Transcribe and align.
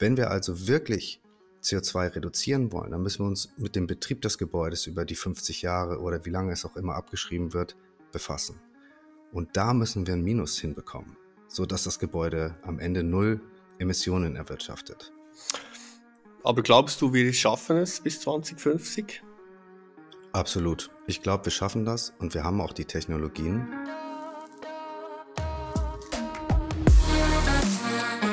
Wenn 0.00 0.16
wir 0.16 0.30
also 0.30 0.66
wirklich 0.66 1.20
CO2 1.62 2.14
reduzieren 2.16 2.72
wollen, 2.72 2.90
dann 2.90 3.02
müssen 3.02 3.22
wir 3.22 3.28
uns 3.28 3.52
mit 3.58 3.76
dem 3.76 3.86
Betrieb 3.86 4.22
des 4.22 4.38
Gebäudes 4.38 4.86
über 4.86 5.04
die 5.04 5.14
50 5.14 5.60
Jahre 5.60 6.00
oder 6.00 6.24
wie 6.24 6.30
lange 6.30 6.52
es 6.52 6.64
auch 6.64 6.74
immer 6.76 6.94
abgeschrieben 6.94 7.52
wird, 7.52 7.76
befassen. 8.10 8.58
Und 9.30 9.58
da 9.58 9.74
müssen 9.74 10.06
wir 10.06 10.14
ein 10.14 10.24
Minus 10.24 10.58
hinbekommen, 10.58 11.18
sodass 11.48 11.84
das 11.84 11.98
Gebäude 11.98 12.56
am 12.62 12.78
Ende 12.78 13.02
null 13.02 13.42
Emissionen 13.78 14.36
erwirtschaftet. 14.36 15.12
Aber 16.44 16.62
glaubst 16.62 17.02
du, 17.02 17.12
wir 17.12 17.30
schaffen 17.34 17.76
es 17.76 18.00
bis 18.00 18.20
2050? 18.20 19.22
Absolut. 20.32 20.90
Ich 21.06 21.20
glaube, 21.20 21.44
wir 21.44 21.52
schaffen 21.52 21.84
das 21.84 22.14
und 22.18 22.32
wir 22.32 22.42
haben 22.42 22.62
auch 22.62 22.72
die 22.72 22.86
Technologien. 22.86 23.68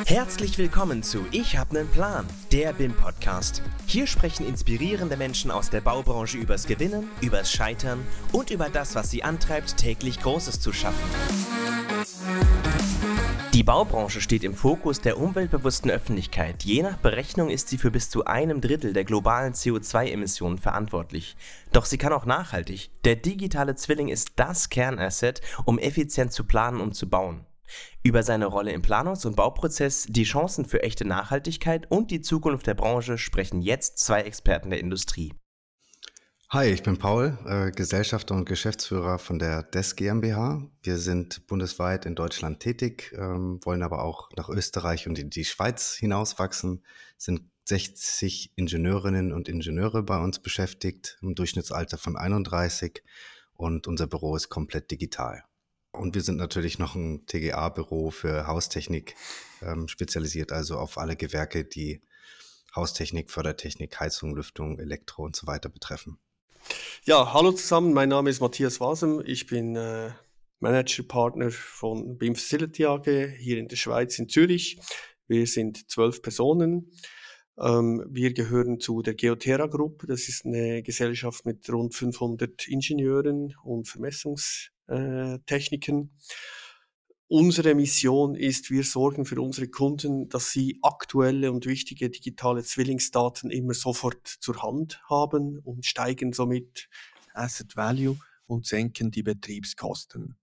Herzlich 0.10 0.58
willkommen 0.58 1.04
zu 1.04 1.26
Ich 1.32 1.58
hab 1.58 1.74
nen 1.74 1.86
Plan, 1.90 2.26
der 2.54 2.72
BIM 2.72 2.94
Podcast. 2.94 3.62
Hier 3.88 4.08
sprechen 4.08 4.48
inspirierende 4.48 5.18
Menschen 5.18 5.52
aus 5.52 5.70
der 5.70 5.82
Baubranche 5.82 6.38
übers 6.38 6.66
Gewinnen, 6.66 7.10
übers 7.20 7.52
Scheitern 7.52 8.00
und 8.32 8.50
über 8.50 8.70
das, 8.70 8.96
was 8.96 9.12
sie 9.12 9.24
antreibt, 9.24 9.76
täglich 9.76 10.22
Großes 10.22 10.62
zu 10.62 10.72
schaffen. 10.72 11.04
Die 13.52 13.64
Baubranche 13.64 14.22
steht 14.22 14.46
im 14.46 14.56
Fokus 14.56 15.02
der 15.02 15.20
umweltbewussten 15.20 15.92
Öffentlichkeit. 15.92 16.64
Je 16.64 16.84
nach 16.84 16.96
Berechnung 16.96 17.50
ist 17.50 17.68
sie 17.68 17.78
für 17.78 17.92
bis 17.92 18.10
zu 18.10 18.24
einem 18.24 18.62
Drittel 18.62 18.94
der 18.94 19.04
globalen 19.04 19.52
CO2-Emissionen 19.52 20.58
verantwortlich. 20.58 21.36
Doch 21.74 21.84
sie 21.84 21.98
kann 21.98 22.14
auch 22.14 22.26
nachhaltig. 22.26 22.92
Der 23.04 23.18
digitale 23.18 23.76
Zwilling 23.76 24.08
ist 24.08 24.30
das 24.38 24.70
Kernasset, 24.70 25.42
um 25.66 25.78
effizient 25.78 26.32
zu 26.32 26.46
planen 26.46 26.80
und 26.80 26.96
zu 26.96 27.10
bauen. 27.10 27.47
Über 28.04 28.24
seine 28.24 28.46
Rolle 28.46 28.72
im 28.72 28.82
Planungs- 28.82 29.26
und 29.26 29.36
Bauprozess, 29.36 30.06
die 30.10 30.24
Chancen 30.24 30.66
für 30.66 30.84
echte 30.84 31.06
Nachhaltigkeit 31.06 31.90
und 31.92 32.12
die 32.12 32.22
Zukunft 32.22 32.68
der 32.68 32.74
Branche 32.74 33.18
sprechen 33.18 33.62
jetzt 33.62 34.00
zwei 34.00 34.22
Experten 34.22 34.70
der 34.70 34.80
Industrie. 34.80 35.34
Hi, 36.50 36.68
ich 36.68 36.82
bin 36.82 36.98
Paul, 36.98 37.38
äh, 37.46 37.72
Gesellschafter 37.72 38.34
und 38.34 38.46
Geschäftsführer 38.46 39.20
von 39.20 39.38
der 39.38 39.64
DES 39.64 39.98
GmbH. 39.98 40.66
Wir 40.82 40.98
sind 40.98 41.46
bundesweit 41.46 42.06
in 42.06 42.16
Deutschland 42.16 42.62
tätig, 42.62 43.14
ähm, 43.18 43.60
wollen 43.66 43.84
aber 43.84 44.02
auch 44.02 44.30
nach 44.38 44.48
Österreich 44.48 45.08
und 45.10 45.20
in 45.20 45.30
die 45.30 45.44
Schweiz 45.44 45.96
hinauswachsen, 45.96 46.86
sind 47.18 47.42
60 47.66 48.54
Ingenieurinnen 48.56 49.34
und 49.34 49.50
Ingenieure 49.50 50.04
bei 50.04 50.18
uns 50.20 50.40
beschäftigt, 50.40 51.18
im 51.22 51.36
Durchschnittsalter 51.36 51.98
von 51.98 52.16
31 52.16 53.04
und 53.58 53.86
unser 53.86 54.08
Büro 54.08 54.34
ist 54.38 54.48
komplett 54.48 54.90
digital. 54.90 55.44
Und 55.98 56.16
wir 56.16 56.22
sind 56.22 56.38
natürlich 56.38 56.80
noch 56.80 56.96
ein 56.96 57.26
TGA-Büro 57.26 58.12
für 58.12 58.48
Haustechnik 58.48 59.16
ähm, 59.62 59.88
spezialisiert, 59.88 60.52
also 60.52 60.78
auf 60.78 60.98
alle 60.98 61.16
Gewerke, 61.16 61.66
die 61.66 62.02
Haustechnik, 62.76 63.32
Fördertechnik, 63.32 64.00
Heizung, 64.00 64.36
Lüftung, 64.36 64.80
Elektro 64.80 65.24
und 65.24 65.36
so 65.36 65.48
weiter 65.48 65.70
betreffen. 65.70 66.20
Ja, 67.06 67.34
hallo 67.34 67.52
zusammen, 67.52 67.94
mein 67.94 68.10
Name 68.10 68.30
ist 68.30 68.42
Matthias 68.42 68.80
Wasem, 68.80 69.22
ich 69.26 69.48
bin 69.48 69.76
äh, 69.76 70.12
Manager-Partner 70.60 71.52
von 71.52 72.18
BIM 72.18 72.36
Facility 72.36 72.86
AG 72.86 73.06
hier 73.40 73.58
in 73.58 73.68
der 73.68 73.76
Schweiz 73.76 74.20
in 74.20 74.28
Zürich. 74.30 74.80
Wir 75.28 75.46
sind 75.46 75.90
zwölf 75.90 76.22
Personen. 76.22 76.92
Ähm, 77.60 78.04
wir 78.10 78.34
gehören 78.34 78.80
zu 78.80 79.02
der 79.02 79.16
Geoterra 79.16 79.66
Group, 79.66 80.06
das 80.08 80.30
ist 80.30 80.46
eine 80.46 80.84
Gesellschaft 80.84 81.46
mit 81.46 81.68
rund 81.72 81.96
500 81.96 82.68
Ingenieuren 82.68 83.56
und 83.64 83.88
Vermessungs 83.88 84.72
äh. 84.88 85.38
Unsere 87.30 87.76
Mission 87.76 88.36
ist, 88.36 88.72
wir 88.72 88.86
sorgen 88.86 89.26
für 89.26 89.42
unsere 89.42 89.68
Kunden, 89.68 90.30
dass 90.30 90.52
sie 90.52 90.80
aktuelle 90.82 91.52
und 91.52 91.66
wichtige 91.66 92.10
digitale 92.10 92.64
Zwillingsdaten 92.64 93.52
immer 93.52 93.74
sofort 93.74 94.26
zur 94.26 94.64
Hand 94.64 95.02
haben 95.10 95.60
und 95.60 95.86
steigen 95.86 96.32
somit 96.32 96.88
Asset 97.34 97.76
Value 97.76 98.18
und 98.46 98.66
senken 98.66 99.12
die 99.12 99.24
Betriebskosten. 99.24 100.38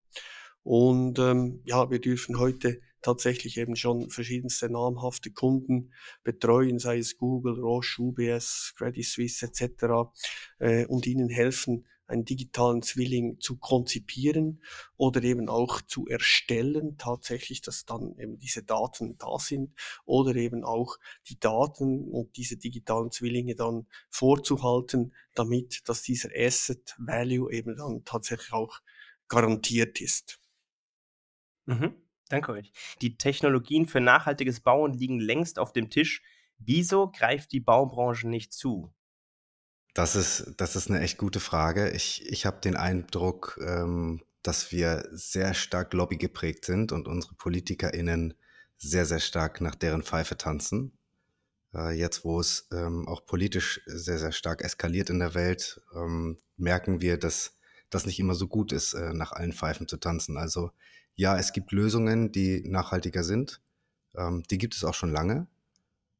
Und 0.62 1.18
ähm, 1.18 1.60
ja, 1.64 1.90
wir 1.90 2.00
dürfen 2.00 2.38
heute 2.38 2.80
tatsächlich 3.04 3.58
eben 3.58 3.76
schon 3.76 4.08
verschiedenste 4.10 4.70
namhafte 4.70 5.30
Kunden 5.30 5.92
betreuen, 6.24 6.78
sei 6.78 6.98
es 6.98 7.18
Google, 7.18 7.60
Roche, 7.60 8.00
UBS, 8.02 8.74
Credit 8.76 9.04
Suisse 9.04 9.46
etc. 9.46 10.10
Äh, 10.58 10.86
und 10.86 11.06
ihnen 11.06 11.28
helfen, 11.28 11.86
einen 12.06 12.24
digitalen 12.24 12.82
Zwilling 12.82 13.40
zu 13.40 13.56
konzipieren 13.56 14.62
oder 14.96 15.22
eben 15.22 15.48
auch 15.48 15.80
zu 15.82 16.06
erstellen, 16.06 16.96
tatsächlich, 16.98 17.62
dass 17.62 17.84
dann 17.84 18.18
eben 18.18 18.38
diese 18.38 18.62
Daten 18.62 19.16
da 19.18 19.38
sind 19.38 19.74
oder 20.04 20.34
eben 20.36 20.64
auch 20.64 20.96
die 21.28 21.38
Daten 21.38 22.08
und 22.08 22.36
diese 22.36 22.56
digitalen 22.56 23.10
Zwillinge 23.10 23.54
dann 23.54 23.86
vorzuhalten, 24.10 25.14
damit, 25.34 25.82
dass 25.88 26.02
dieser 26.02 26.30
Asset 26.34 26.94
Value 26.98 27.52
eben 27.52 27.76
dann 27.76 28.04
tatsächlich 28.04 28.52
auch 28.52 28.80
garantiert 29.28 30.00
ist. 30.00 30.40
Mhm. 31.66 32.03
Danke 32.34 32.50
euch. 32.50 32.72
Die 33.00 33.16
Technologien 33.16 33.86
für 33.86 34.00
nachhaltiges 34.00 34.58
Bauen 34.58 34.92
liegen 34.92 35.20
längst 35.20 35.56
auf 35.60 35.72
dem 35.72 35.88
Tisch. 35.88 36.20
Wieso 36.58 37.12
greift 37.12 37.52
die 37.52 37.60
Baubranche 37.60 38.26
nicht 38.26 38.52
zu? 38.52 38.92
Das 39.94 40.16
ist, 40.16 40.54
das 40.56 40.74
ist 40.74 40.90
eine 40.90 40.98
echt 40.98 41.16
gute 41.16 41.38
Frage. 41.38 41.90
Ich, 41.90 42.28
ich 42.28 42.44
habe 42.44 42.60
den 42.60 42.74
Eindruck, 42.74 43.56
ähm, 43.64 44.20
dass 44.42 44.72
wir 44.72 45.06
sehr 45.12 45.54
stark 45.54 45.92
Lobby 45.92 46.16
geprägt 46.16 46.64
sind 46.64 46.90
und 46.90 47.06
unsere 47.06 47.36
PolitikerInnen 47.36 48.34
sehr, 48.78 49.06
sehr 49.06 49.20
stark 49.20 49.60
nach 49.60 49.76
deren 49.76 50.02
Pfeife 50.02 50.36
tanzen. 50.36 50.98
Äh, 51.72 51.92
jetzt, 51.92 52.24
wo 52.24 52.40
es 52.40 52.66
ähm, 52.72 53.06
auch 53.06 53.26
politisch 53.26 53.80
sehr, 53.86 54.18
sehr 54.18 54.32
stark 54.32 54.62
eskaliert 54.62 55.08
in 55.08 55.20
der 55.20 55.34
Welt, 55.34 55.80
ähm, 55.94 56.38
merken 56.56 57.00
wir, 57.00 57.16
dass 57.16 57.56
das 57.90 58.06
nicht 58.06 58.18
immer 58.18 58.34
so 58.34 58.48
gut 58.48 58.72
ist, 58.72 58.94
äh, 58.94 59.14
nach 59.14 59.30
allen 59.30 59.52
Pfeifen 59.52 59.86
zu 59.86 59.98
tanzen. 59.98 60.36
Also 60.36 60.72
ja, 61.16 61.38
es 61.38 61.52
gibt 61.52 61.72
Lösungen, 61.72 62.32
die 62.32 62.62
nachhaltiger 62.68 63.24
sind. 63.24 63.60
Ähm, 64.16 64.42
die 64.50 64.58
gibt 64.58 64.74
es 64.74 64.84
auch 64.84 64.94
schon 64.94 65.12
lange. 65.12 65.46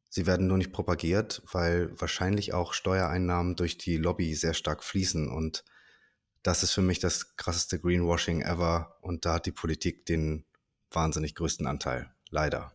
Sie 0.08 0.26
werden 0.26 0.46
nur 0.46 0.58
nicht 0.58 0.72
propagiert, 0.72 1.42
weil 1.50 1.90
wahrscheinlich 2.00 2.54
auch 2.54 2.72
Steuereinnahmen 2.72 3.56
durch 3.56 3.78
die 3.78 3.96
Lobby 3.96 4.34
sehr 4.34 4.54
stark 4.54 4.84
fließen. 4.84 5.28
Und 5.28 5.64
das 6.44 6.62
ist 6.62 6.72
für 6.72 6.82
mich 6.82 7.00
das 7.00 7.36
krasseste 7.36 7.80
Greenwashing 7.80 8.42
ever. 8.42 8.96
Und 9.00 9.26
da 9.26 9.34
hat 9.34 9.46
die 9.46 9.52
Politik 9.52 10.06
den 10.06 10.44
wahnsinnig 10.92 11.34
größten 11.34 11.66
Anteil. 11.66 12.14
Leider. 12.30 12.72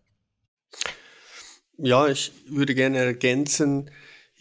Ja, 1.78 2.08
ich 2.08 2.34
würde 2.50 2.76
gerne 2.76 2.98
ergänzen, 2.98 3.90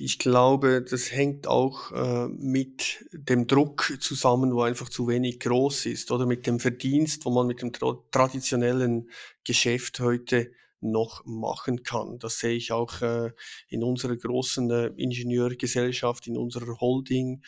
ich 0.01 0.21
glaube, 0.21 0.81
das 0.81 1.11
hängt 1.11 1.49
auch 1.49 1.91
äh, 1.91 2.29
mit 2.29 3.05
dem 3.11 3.49
Druck 3.49 3.99
zusammen, 4.01 4.55
wo 4.55 4.63
einfach 4.63 4.89
zu 4.89 5.09
wenig 5.09 5.41
groß 5.41 5.87
ist, 5.87 6.13
oder 6.13 6.25
mit 6.25 6.47
dem 6.47 6.61
Verdienst, 6.61 7.25
wo 7.25 7.31
man 7.31 7.49
mit 7.49 7.63
dem 7.63 7.73
tra 7.73 7.99
traditionellen 8.13 9.11
Geschäft 9.43 9.99
heute 9.99 10.53
noch 10.81 11.25
machen 11.25 11.83
kann. 11.83 12.21
Das 12.21 12.39
sehe 12.39 12.55
ich 12.55 12.71
auch 12.71 13.03
äh, 13.03 13.33
in 13.69 13.83
unserer 13.83 14.17
großen 14.17 14.71
äh, 14.71 14.87
Ingenieurgesellschaft, 14.97 16.29
in 16.29 16.37
unserer 16.37 16.79
Holding. 16.79 17.43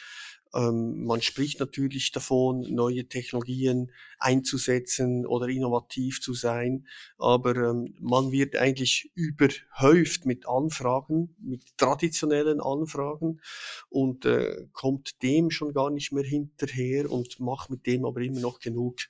Ähm, 0.54 1.04
man 1.04 1.22
spricht 1.22 1.60
natürlich 1.60 2.10
davon, 2.12 2.62
neue 2.74 3.06
Technologien 3.06 3.92
einzusetzen 4.18 5.26
oder 5.26 5.48
innovativ 5.48 6.20
zu 6.20 6.34
sein, 6.34 6.86
aber 7.18 7.56
ähm, 7.56 7.94
man 8.00 8.32
wird 8.32 8.56
eigentlich 8.56 9.12
überhäuft 9.14 10.26
mit 10.26 10.48
Anfragen, 10.48 11.36
mit 11.40 11.62
traditionellen 11.76 12.60
Anfragen 12.60 13.40
und 13.88 14.24
äh, 14.24 14.66
kommt 14.72 15.22
dem 15.22 15.50
schon 15.50 15.72
gar 15.72 15.90
nicht 15.90 16.12
mehr 16.12 16.24
hinterher 16.24 17.10
und 17.10 17.38
macht 17.40 17.70
mit 17.70 17.86
dem 17.86 18.04
aber 18.04 18.20
immer 18.20 18.40
noch 18.40 18.58
genug 18.58 19.00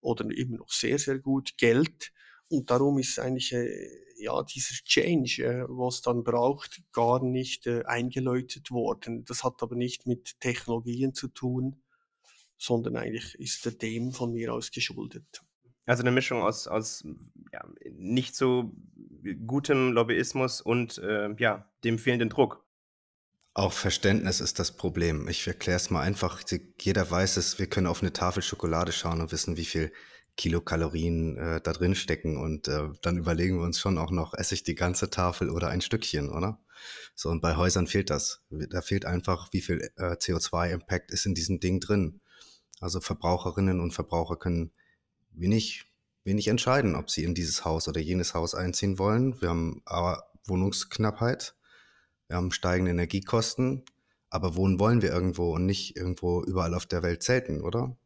oder 0.00 0.24
immer 0.30 0.58
noch 0.58 0.70
sehr, 0.70 0.98
sehr 0.98 1.18
gut 1.18 1.56
Geld. 1.58 2.12
Und 2.48 2.70
darum 2.70 2.98
ist 2.98 3.18
eigentlich 3.18 3.52
äh, 3.52 3.88
ja 4.18 4.42
dieser 4.42 4.74
Change, 4.84 5.44
äh, 5.44 5.64
was 5.68 6.02
dann 6.02 6.24
braucht, 6.24 6.82
gar 6.92 7.22
nicht 7.22 7.66
äh, 7.66 7.84
eingeläutet 7.84 8.70
worden. 8.70 9.24
Das 9.24 9.44
hat 9.44 9.62
aber 9.62 9.76
nicht 9.76 10.06
mit 10.06 10.40
Technologien 10.40 11.14
zu 11.14 11.28
tun, 11.28 11.82
sondern 12.56 12.96
eigentlich 12.96 13.34
ist 13.36 13.64
er 13.66 13.72
dem 13.72 14.12
von 14.12 14.32
mir 14.32 14.52
aus 14.52 14.70
geschuldet. 14.70 15.42
Also 15.86 16.02
eine 16.02 16.10
Mischung 16.10 16.42
aus, 16.42 16.66
aus 16.66 17.04
ja, 17.52 17.64
nicht 17.90 18.36
so 18.36 18.72
gutem 19.46 19.92
Lobbyismus 19.92 20.60
und 20.60 20.98
äh, 20.98 21.34
ja, 21.38 21.70
dem 21.84 21.98
fehlenden 21.98 22.28
Druck. 22.28 22.64
Auch 23.54 23.72
Verständnis 23.72 24.40
ist 24.40 24.58
das 24.58 24.76
Problem. 24.76 25.26
Ich 25.28 25.46
erkläre 25.46 25.78
es 25.78 25.90
mal 25.90 26.02
einfach. 26.02 26.42
Jeder 26.80 27.10
weiß 27.10 27.38
es, 27.38 27.58
wir 27.58 27.66
können 27.68 27.86
auf 27.86 28.02
eine 28.02 28.12
Tafel 28.12 28.42
Schokolade 28.42 28.92
schauen 28.92 29.20
und 29.20 29.32
wissen, 29.32 29.56
wie 29.56 29.64
viel 29.64 29.92
Kilokalorien 30.38 31.36
äh, 31.36 31.60
da 31.60 31.72
drin 31.72 31.96
stecken 31.96 32.38
und 32.38 32.68
äh, 32.68 32.88
dann 33.02 33.18
überlegen 33.18 33.58
wir 33.58 33.64
uns 33.64 33.80
schon 33.80 33.98
auch 33.98 34.12
noch, 34.12 34.34
esse 34.34 34.54
ich 34.54 34.62
die 34.62 34.76
ganze 34.76 35.10
Tafel 35.10 35.50
oder 35.50 35.68
ein 35.68 35.80
Stückchen, 35.80 36.30
oder? 36.30 36.60
So, 37.16 37.28
und 37.28 37.40
bei 37.40 37.56
Häusern 37.56 37.88
fehlt 37.88 38.08
das. 38.08 38.40
Da 38.48 38.80
fehlt 38.80 39.04
einfach, 39.04 39.52
wie 39.52 39.60
viel 39.60 39.90
äh, 39.96 40.12
CO2-Impact 40.12 41.10
ist 41.10 41.26
in 41.26 41.34
diesem 41.34 41.58
Ding 41.58 41.80
drin. 41.80 42.20
Also 42.80 43.00
Verbraucherinnen 43.00 43.80
und 43.80 43.90
Verbraucher 43.90 44.36
können 44.36 44.70
wenig, 45.32 45.86
wenig 46.22 46.46
entscheiden, 46.46 46.94
ob 46.94 47.10
sie 47.10 47.24
in 47.24 47.34
dieses 47.34 47.64
Haus 47.64 47.88
oder 47.88 48.00
jenes 48.00 48.32
Haus 48.34 48.54
einziehen 48.54 49.00
wollen. 49.00 49.40
Wir 49.40 49.48
haben 49.48 49.82
aber 49.86 50.30
Wohnungsknappheit, 50.44 51.56
wir 52.28 52.36
haben 52.36 52.52
steigende 52.52 52.92
Energiekosten, 52.92 53.84
aber 54.30 54.54
wohnen 54.54 54.78
wollen 54.78 55.02
wir 55.02 55.10
irgendwo 55.10 55.52
und 55.52 55.66
nicht 55.66 55.96
irgendwo 55.96 56.44
überall 56.44 56.74
auf 56.74 56.86
der 56.86 57.02
Welt 57.02 57.24
zelten, 57.24 57.60
oder? 57.60 57.96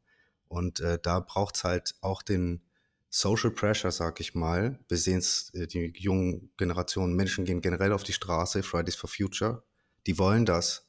Und 0.53 0.81
äh, 0.81 0.99
da 1.03 1.21
braucht 1.21 1.57
es 1.57 1.65
halt 1.65 1.95
auch 2.03 2.23
den 2.23 2.61
Social 3.09 3.51
Pressure, 3.51 3.91
sag 3.91 4.21
ich 4.21 4.35
mal. 4.35 4.79
Wir 4.87 4.99
sehen 4.99 5.19
es, 5.19 5.51
äh, 5.55 5.67
die 5.67 5.95
jungen 5.97 6.53
Generationen, 6.59 7.17
Menschen 7.17 7.47
gehen 7.47 7.63
generell 7.63 7.93
auf 7.93 8.03
die 8.03 8.13
Straße, 8.13 8.63
Fridays 8.63 8.95
for 8.95 9.09
Future, 9.09 9.65
die 10.07 10.19
wollen 10.19 10.45
das. 10.45 10.87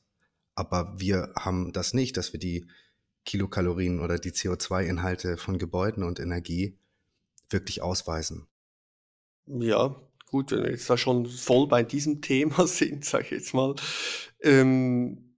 Aber 0.54 0.94
wir 0.98 1.31
haben 1.38 1.71
das 1.71 1.94
nicht, 1.94 2.18
dass 2.18 2.33
wir 2.33 2.42
die 2.42 2.68
Kilokalorien 3.25 4.01
oder 4.01 4.19
die 4.19 4.31
CO2-Inhalte 4.31 5.38
von 5.38 5.57
Gebäuden 5.57 6.04
und 6.04 6.19
Energie 6.19 6.77
wirklich 7.50 7.81
ausweisen. 7.81 8.48
Ja, 9.45 9.95
gut, 10.25 10.51
wenn 10.51 10.63
wir 10.63 10.71
jetzt 10.71 10.89
da 10.89 10.98
schon 10.98 11.25
voll 11.25 11.68
bei 11.68 11.83
diesem 11.83 12.21
Thema 12.21 12.68
sind, 12.68 13.06
sage 13.06 13.25
ich 13.25 13.31
jetzt 13.31 13.54
mal. 13.54 13.75
Ähm, 14.42 15.32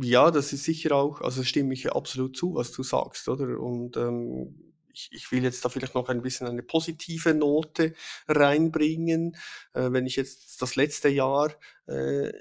ja, 0.00 0.30
das 0.30 0.52
ist 0.52 0.64
sicher 0.64 0.94
auch, 0.94 1.20
also 1.20 1.42
stimme 1.42 1.74
ich 1.74 1.92
absolut 1.92 2.36
zu, 2.36 2.54
was 2.54 2.72
du 2.72 2.82
sagst, 2.82 3.28
oder? 3.28 3.58
Und 3.60 3.96
ähm, 3.96 4.74
ich, 4.92 5.10
ich 5.12 5.32
will 5.32 5.42
jetzt 5.42 5.64
da 5.64 5.68
vielleicht 5.68 5.94
noch 5.94 6.08
ein 6.08 6.22
bisschen 6.22 6.46
eine 6.46 6.62
positive 6.62 7.34
Note 7.34 7.94
reinbringen. 8.28 9.36
Äh, 9.74 9.92
wenn 9.92 10.06
ich 10.06 10.16
jetzt 10.16 10.60
das 10.62 10.76
letzte 10.76 11.08
Jahr 11.08 11.54
äh, 11.86 12.32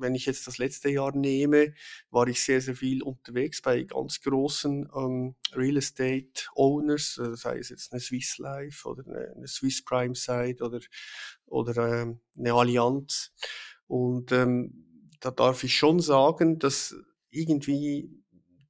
wenn 0.00 0.14
ich 0.14 0.26
jetzt 0.26 0.46
das 0.46 0.58
letzte 0.58 0.90
Jahr 0.90 1.14
nehme, 1.14 1.74
war 2.10 2.26
ich 2.28 2.42
sehr, 2.42 2.60
sehr 2.60 2.76
viel 2.76 3.02
unterwegs 3.02 3.62
bei 3.62 3.82
ganz 3.82 4.20
großen 4.20 4.88
ähm, 4.94 5.34
Real 5.54 5.76
Estate 5.76 6.48
Owners, 6.54 7.18
äh, 7.18 7.36
sei 7.36 7.58
es 7.58 7.68
jetzt 7.68 7.92
eine 7.92 8.00
Swiss 8.00 8.38
Life 8.38 8.88
oder 8.88 9.04
eine, 9.06 9.34
eine 9.36 9.48
Swiss 9.48 9.84
Prime 9.84 10.14
Site 10.14 10.62
oder, 10.64 10.80
oder 11.46 12.02
ähm, 12.02 12.20
eine 12.36 12.54
Allianz. 12.54 13.32
Und 13.86 14.32
ähm, 14.32 14.84
da 15.20 15.30
darf 15.30 15.64
ich 15.64 15.74
schon 15.76 16.00
sagen, 16.00 16.58
dass 16.58 16.94
irgendwie 17.30 18.10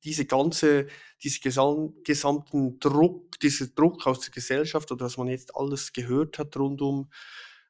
diese 0.04 0.26
ganze, 0.26 0.86
diese 1.22 1.40
gesam 1.40 1.94
gesamten 2.04 2.78
Druck, 2.78 3.38
dieser 3.40 3.66
Druck 3.68 4.06
aus 4.06 4.20
der 4.20 4.30
Gesellschaft 4.30 4.90
oder 4.92 5.06
was 5.06 5.16
man 5.16 5.28
jetzt 5.28 5.54
alles 5.56 5.92
gehört 5.92 6.38
hat 6.38 6.56
rund 6.56 6.80
um 6.82 7.10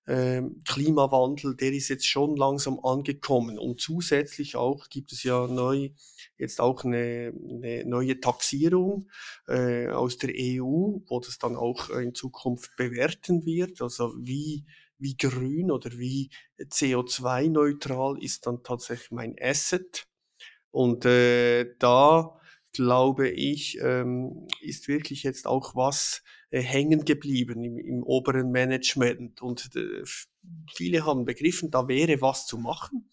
ähm, 0.09 0.63
Klimawandel, 0.65 1.55
der 1.55 1.73
ist 1.73 1.89
jetzt 1.89 2.07
schon 2.07 2.35
langsam 2.35 2.81
angekommen. 2.83 3.59
Und 3.59 3.81
zusätzlich 3.81 4.57
auch 4.57 4.89
gibt 4.89 5.13
es 5.13 5.23
ja 5.23 5.47
neu 5.47 5.91
jetzt 6.39 6.61
auch 6.61 6.83
eine, 6.85 7.35
eine 7.51 7.85
neue 7.85 8.19
Taxierung 8.19 9.11
äh, 9.47 9.89
aus 9.89 10.17
der 10.17 10.31
EU, 10.35 11.01
wo 11.07 11.21
das 11.21 11.39
dann 11.39 11.57
auch 11.57 11.91
in 11.91 12.15
Zukunft 12.15 12.75
bewerten 12.77 13.45
wird. 13.45 13.83
Also 13.83 14.15
wie 14.19 14.65
wie 14.99 15.17
grün 15.17 15.71
oder 15.71 15.91
wie 15.93 16.31
CO2-neutral 16.61 18.23
ist 18.23 18.47
dann 18.47 18.63
tatsächlich 18.63 19.11
mein 19.11 19.37
Asset. 19.41 20.07
Und 20.71 21.05
äh, 21.05 21.75
da 21.79 22.39
glaube 22.73 23.29
ich, 23.29 23.79
ähm, 23.81 24.47
ist 24.61 24.89
wirklich 24.89 25.23
jetzt 25.23 25.47
auch 25.47 25.75
was 25.75 26.23
äh, 26.51 26.61
hängen 26.61 27.05
geblieben 27.05 27.65
im, 27.65 27.79
im 27.79 28.03
oberen 28.03 28.51
Management. 28.51 29.43
Und 29.43 29.75
äh, 29.75 30.03
viele 30.75 31.05
haben 31.05 31.25
begriffen, 31.25 31.71
da 31.71 31.89
wäre 31.89 32.21
was 32.21 32.47
zu 32.47 32.59
machen. 32.59 33.09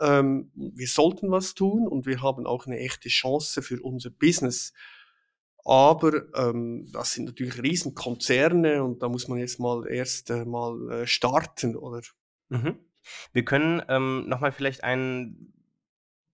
Ähm, 0.00 0.50
wir 0.54 0.88
sollten 0.88 1.30
was 1.30 1.54
tun 1.54 1.86
und 1.86 2.06
wir 2.06 2.22
haben 2.22 2.46
auch 2.46 2.66
eine 2.66 2.78
echte 2.78 3.08
Chance 3.08 3.62
für 3.62 3.80
unser 3.82 4.10
Business. 4.10 4.72
Aber 5.68 6.22
ähm, 6.34 6.90
das 6.92 7.12
sind 7.12 7.26
natürlich 7.26 7.62
Riesenkonzerne 7.62 8.82
und 8.82 9.02
da 9.02 9.08
muss 9.10 9.28
man 9.28 9.38
jetzt 9.38 9.60
mal 9.60 9.86
erst 9.86 10.30
äh, 10.30 10.46
mal 10.46 10.90
äh, 10.90 11.06
starten, 11.06 11.76
oder? 11.76 12.00
Mhm. 12.48 12.78
Wir 13.34 13.44
können 13.44 13.82
ähm, 13.88 14.24
nochmal 14.28 14.50
vielleicht 14.52 14.82
einen, 14.82 15.52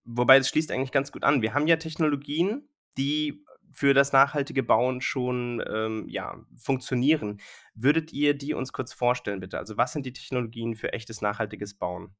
wobei 0.05 0.37
es 0.37 0.49
schließt 0.49 0.71
eigentlich 0.71 0.93
ganz 0.93 1.11
gut 1.11 1.25
an. 1.25 1.43
Wir 1.43 1.53
haben 1.53 1.67
ja 1.67 1.77
Technologien, 1.77 2.69
die 2.97 3.45
für 3.73 3.93
das 3.93 4.13
nachhaltige 4.13 4.63
Bauen 4.63 5.01
schon 5.01 5.63
ähm, 5.69 6.07
ja, 6.09 6.47
funktionieren. 6.57 7.41
Würdet 7.75 8.13
ihr 8.13 8.35
die 8.35 8.55
uns 8.55 8.73
kurz 8.73 8.93
vorstellen, 8.93 9.41
bitte? 9.41 9.59
Also, 9.59 9.77
was 9.77 9.93
sind 9.93 10.07
die 10.07 10.13
Technologien 10.13 10.77
für 10.77 10.93
echtes 10.93 11.21
nachhaltiges 11.23 11.75
Bauen? 11.75 12.15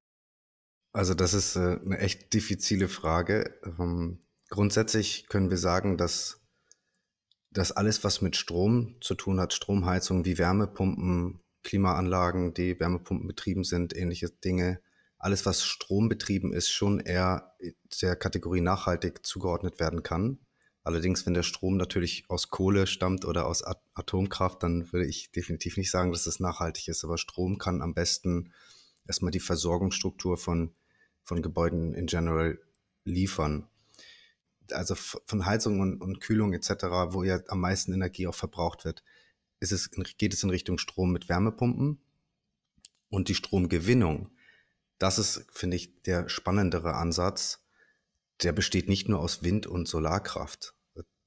Also, 0.93 1.15
das 1.15 1.33
ist 1.33 1.55
äh, 1.55 1.79
eine 1.85 1.99
echt 1.99 2.35
diffizile 2.35 2.89
Frage. 2.89 3.57
Ähm, 3.79 4.19
grundsätzlich 4.51 5.29
können 5.29 5.51
wir 5.51 5.59
sagen, 5.59 5.97
dass, 5.97 6.44
dass 7.55 7.73
alles, 7.73 8.05
was 8.05 8.21
mit 8.21 8.37
Strom 8.37 8.97
zu 9.01 9.15
tun 9.15 9.41
hat, 9.41 9.55
Stromheizung 9.55 10.25
wie 10.25 10.39
Wärmepumpen, 10.39 11.41
Klimaanlagen, 11.63 12.53
die 12.53 12.79
Wärmepumpen 12.79 13.27
betrieben 13.27 13.65
sind, 13.65 13.97
ähnliche 13.97 14.29
Dinge, 14.29 14.81
alles, 15.19 15.47
was 15.47 15.65
strombetrieben 15.65 16.53
ist, 16.53 16.69
schon 16.69 17.01
eher 17.01 17.55
der 18.03 18.17
Kategorie 18.17 18.61
nachhaltig 18.61 19.25
zugeordnet 19.25 19.81
werden 19.81 20.03
kann. 20.03 20.39
Allerdings, 20.83 21.25
wenn 21.25 21.33
der 21.33 21.45
Strom 21.45 21.79
natürlich 21.79 22.25
aus 22.29 22.51
Kohle 22.51 22.87
stammt 22.87 23.25
oder 23.25 23.47
aus 23.47 23.63
Atomkraft, 23.95 24.63
dann 24.63 24.93
würde 24.93 25.07
ich 25.07 25.33
definitiv 25.33 25.79
nicht 25.79 25.91
sagen, 25.91 26.13
dass 26.13 26.27
es 26.27 26.41
nachhaltig 26.41 26.89
ist. 26.89 27.05
Aber 27.05 27.17
Strom 27.17 27.57
kann 27.57 27.81
am 27.81 27.95
besten 27.95 28.53
erstmal 29.07 29.31
die 29.31 29.41
Versorgungsstruktur 29.41 30.37
von, 30.37 30.75
von 31.23 31.41
Gebäuden 31.41 31.95
in 31.95 32.05
general 32.05 32.59
liefern. 33.05 33.67
Also 34.71 34.95
von 34.95 35.47
Heizung 35.47 35.81
und, 35.81 36.01
und 36.01 36.21
Kühlung 36.21 36.53
etc., 36.53 36.85
wo 37.11 37.23
ja 37.23 37.41
am 37.49 37.61
meisten 37.61 37.93
Energie 37.93 38.27
auch 38.27 38.35
verbraucht 38.35 38.85
wird, 38.85 39.03
ist 39.61 39.73
es, 39.73 39.91
geht 39.91 40.35
es 40.35 40.43
in 40.43 40.51
Richtung 40.51 40.79
Strom 40.79 41.13
mit 41.13 41.29
Wärmepumpen. 41.29 42.01
Und 43.09 43.29
die 43.29 43.35
Stromgewinnung, 43.35 44.31
das 44.99 45.19
ist, 45.19 45.47
finde 45.53 45.77
ich, 45.77 46.03
der 46.03 46.29
spannendere 46.29 46.95
Ansatz, 46.95 47.65
der 48.43 48.53
besteht 48.53 48.89
nicht 48.89 49.09
nur 49.09 49.21
aus 49.21 49.43
Wind- 49.43 49.67
und 49.67 49.87
Solarkraft. 49.87 50.75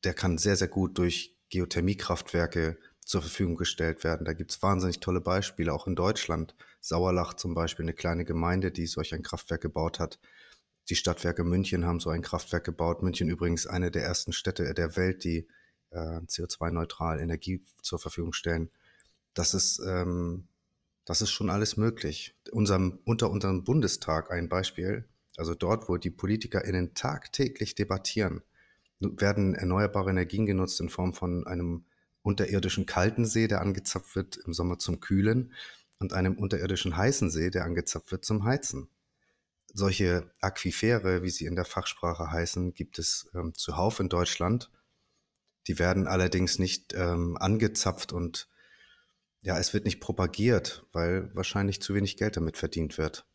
Der 0.03 0.13
kann 0.13 0.37
sehr, 0.37 0.55
sehr 0.55 0.67
gut 0.67 0.97
durch 0.97 1.37
Geothermiekraftwerke 1.49 2.77
zur 3.07 3.21
Verfügung 3.21 3.55
gestellt 3.55 4.03
werden. 4.03 4.25
Da 4.25 4.33
gibt 4.33 4.51
es 4.51 4.61
wahnsinnig 4.61 4.99
tolle 4.99 5.21
Beispiele, 5.21 5.73
auch 5.73 5.87
in 5.87 5.95
Deutschland. 5.95 6.55
Sauerlach 6.81 7.33
zum 7.35 7.53
Beispiel, 7.53 7.85
eine 7.85 7.93
kleine 7.93 8.25
Gemeinde, 8.25 8.71
die 8.71 8.85
solch 8.85 9.13
ein 9.13 9.23
Kraftwerk 9.23 9.61
gebaut 9.61 9.99
hat. 9.99 10.19
Die 10.89 10.95
Stadtwerke 10.95 11.43
München 11.43 11.85
haben 11.85 11.99
so 11.99 12.09
ein 12.09 12.21
Kraftwerk 12.21 12.63
gebaut. 12.63 13.03
München 13.03 13.29
übrigens 13.29 13.67
eine 13.67 13.91
der 13.91 14.03
ersten 14.03 14.33
Städte 14.33 14.73
der 14.73 14.95
Welt, 14.95 15.23
die 15.23 15.47
äh, 15.91 15.97
CO2-neutral 15.97 17.19
Energie 17.19 17.63
zur 17.81 17.99
Verfügung 17.99 18.33
stellen. 18.33 18.69
Das 19.33 19.53
ist, 19.53 19.79
ähm, 19.85 20.47
das 21.05 21.21
ist 21.21 21.31
schon 21.31 21.49
alles 21.49 21.77
möglich. 21.77 22.35
Unserem, 22.51 22.99
unter 23.05 23.29
unserem 23.29 23.63
Bundestag 23.63 24.31
ein 24.31 24.49
Beispiel 24.49 25.05
also 25.37 25.53
dort, 25.53 25.87
wo 25.87 25.97
die 25.97 26.09
PolitikerInnen 26.09 26.95
tagtäglich 26.95 27.75
debattieren, 27.75 28.41
werden 28.99 29.53
erneuerbare 29.53 30.09
Energien 30.09 30.47
genutzt 30.47 30.81
in 30.81 30.89
Form 30.89 31.13
von 31.13 31.45
einem 31.45 31.85
unterirdischen 32.23 32.87
kalten 32.87 33.25
See, 33.25 33.47
der 33.47 33.61
angezapft 33.61 34.15
wird 34.15 34.37
im 34.37 34.53
Sommer 34.53 34.79
zum 34.79 34.99
Kühlen 34.99 35.53
und 35.99 36.13
einem 36.13 36.35
unterirdischen 36.35 36.97
heißen 36.97 37.29
See, 37.29 37.51
der 37.51 37.63
angezapft 37.63 38.11
wird 38.11 38.25
zum 38.25 38.43
Heizen. 38.43 38.89
Solche 39.77 40.31
Aquifere, 40.41 41.21
wie 41.21 41.29
sie 41.29 41.45
in 41.45 41.55
der 41.55 41.63
Fachsprache 41.63 42.31
heißen, 42.31 42.73
gibt 42.73 42.97
es 42.97 43.29
ähm, 43.35 43.53
zuhauf 43.53 43.99
in 43.99 44.09
Deutschland. 44.09 44.71
Die 45.67 45.77
werden 45.77 46.07
allerdings 46.07 46.57
nicht 46.57 46.95
ähm, 46.95 47.37
angezapft 47.37 48.11
und 48.11 48.49
ja, 49.43 49.59
es 49.59 49.75
wird 49.75 49.85
nicht 49.85 49.99
propagiert, 49.99 50.87
weil 50.93 51.29
wahrscheinlich 51.35 51.79
zu 51.79 51.93
wenig 51.93 52.17
Geld 52.17 52.37
damit 52.37 52.57
verdient 52.57 52.97
wird. 52.97 53.27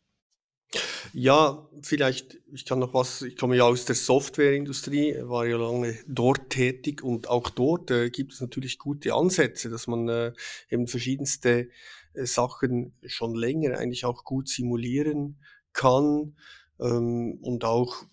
Ja, 1.13 1.69
vielleicht, 1.81 2.39
ich 2.51 2.65
kann 2.65 2.79
noch 2.79 2.93
was, 2.93 3.21
ich 3.21 3.37
komme 3.37 3.55
ja 3.55 3.63
aus 3.63 3.85
der 3.85 3.95
Softwareindustrie, 3.95 5.15
war 5.21 5.45
ja 5.45 5.55
lange 5.55 5.97
dort 6.07 6.49
tätig 6.49 7.01
und 7.01 7.29
auch 7.29 7.51
dort 7.51 7.89
äh, 7.89 8.09
gibt 8.09 8.33
es 8.33 8.41
natürlich 8.41 8.79
gute 8.79 9.13
Ansätze, 9.13 9.69
dass 9.69 9.87
man 9.87 10.09
äh, 10.09 10.33
eben 10.69 10.87
verschiedenste 10.87 11.69
äh, 12.13 12.25
Sachen 12.25 12.97
schon 13.05 13.33
länger 13.33 13.77
eigentlich 13.77 14.03
auch 14.03 14.25
gut 14.25 14.49
simulieren 14.49 15.39
kann 15.73 16.35
ähm, 16.79 17.39
und 17.41 17.65
auch 17.65 18.05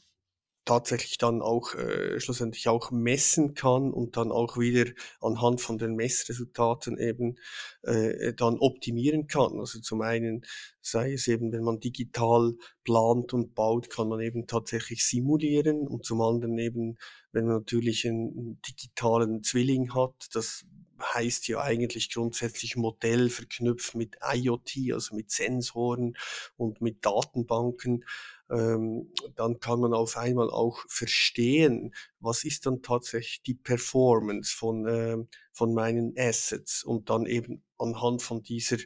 tatsächlich 0.70 1.18
dann 1.18 1.42
auch 1.42 1.74
äh, 1.74 2.20
schlussendlich 2.20 2.68
auch 2.68 2.90
messen 2.92 3.54
kann 3.54 3.92
und 3.92 4.16
dann 4.16 4.30
auch 4.30 4.56
wieder 4.56 4.90
anhand 5.20 5.60
von 5.60 5.78
den 5.78 5.96
Messresultaten 5.96 6.98
eben 6.98 7.36
äh, 7.82 8.34
dann 8.34 8.58
optimieren 8.58 9.26
kann. 9.26 9.58
Also 9.58 9.80
zum 9.80 10.02
einen 10.02 10.42
sei 10.80 11.14
es 11.14 11.26
eben, 11.28 11.50
wenn 11.52 11.64
man 11.64 11.80
digital 11.80 12.54
plant 12.84 13.32
und 13.32 13.54
baut, 13.54 13.90
kann 13.90 14.08
man 14.08 14.20
eben 14.20 14.46
tatsächlich 14.46 15.04
simulieren 15.04 15.88
und 15.88 16.04
zum 16.04 16.20
anderen 16.20 16.56
eben, 16.58 16.98
wenn 17.32 17.46
man 17.46 17.56
natürlich 17.56 18.06
einen 18.06 18.60
digitalen 18.62 19.42
Zwilling 19.42 19.94
hat, 19.94 20.14
das 20.34 20.64
heißt 21.02 21.48
ja 21.48 21.60
eigentlich 21.60 22.12
grundsätzlich 22.12 22.76
Modell 22.76 23.30
verknüpft 23.30 23.94
mit 23.94 24.16
IoT, 24.22 24.92
also 24.92 25.14
mit 25.14 25.30
Sensoren 25.30 26.16
und 26.56 26.80
mit 26.80 27.04
Datenbanken 27.04 28.04
ähm, 28.50 29.12
dann 29.36 29.60
kann 29.60 29.80
man 29.80 29.94
auf 29.94 30.16
einmal 30.16 30.50
auch 30.50 30.84
verstehen, 30.88 31.94
was 32.18 32.44
ist 32.44 32.66
dann 32.66 32.82
tatsächlich 32.82 33.42
die 33.42 33.54
Performance 33.54 34.54
von, 34.54 34.86
äh, 34.86 35.16
von 35.52 35.72
meinen 35.72 36.14
Assets 36.16 36.82
und 36.82 37.10
dann 37.10 37.26
eben 37.26 37.62
anhand 37.78 38.22
von 38.22 38.42
dieser 38.42 38.78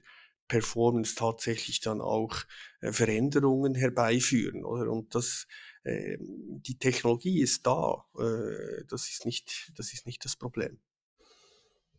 Performance 0.48 1.14
tatsächlich 1.14 1.80
dann 1.80 2.02
auch 2.02 2.36
äh, 2.80 2.92
Veränderungen 2.92 3.74
herbeiführen, 3.74 4.64
oder? 4.64 4.90
Und 4.90 5.14
das, 5.14 5.46
äh, 5.84 6.18
die 6.20 6.76
Technologie 6.78 7.40
ist 7.40 7.66
da. 7.66 8.04
Äh, 8.18 8.84
das 8.88 9.08
ist 9.08 9.24
nicht, 9.24 9.72
das 9.76 9.94
ist 9.94 10.06
nicht 10.06 10.24
das 10.26 10.36
Problem. 10.36 10.78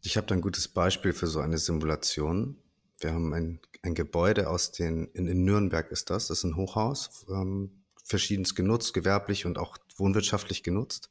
Ich 0.06 0.18
habe 0.18 0.28
da 0.28 0.36
ein 0.36 0.42
gutes 0.42 0.68
Beispiel 0.68 1.14
für 1.14 1.26
so 1.26 1.40
eine 1.40 1.58
Simulation. 1.58 2.58
Wir 3.00 3.12
haben 3.12 3.34
ein, 3.34 3.60
ein 3.82 3.96
Gebäude 3.96 4.50
aus 4.50 4.72
den, 4.72 5.08
in, 5.14 5.28
in 5.28 5.44
Nürnberg 5.44 5.92
ist 5.92 6.12
das, 6.12 6.28
das 6.28 6.40
ist 6.40 6.44
ein 6.44 6.56
Hochhaus, 6.56 7.26
ähm, 7.28 7.84
verschiedenes 8.04 8.54
genutzt, 8.54 8.94
gewerblich 8.94 9.48
und 9.48 9.58
auch 9.58 9.80
wohnwirtschaftlich 9.98 10.62
genutzt. 10.62 11.10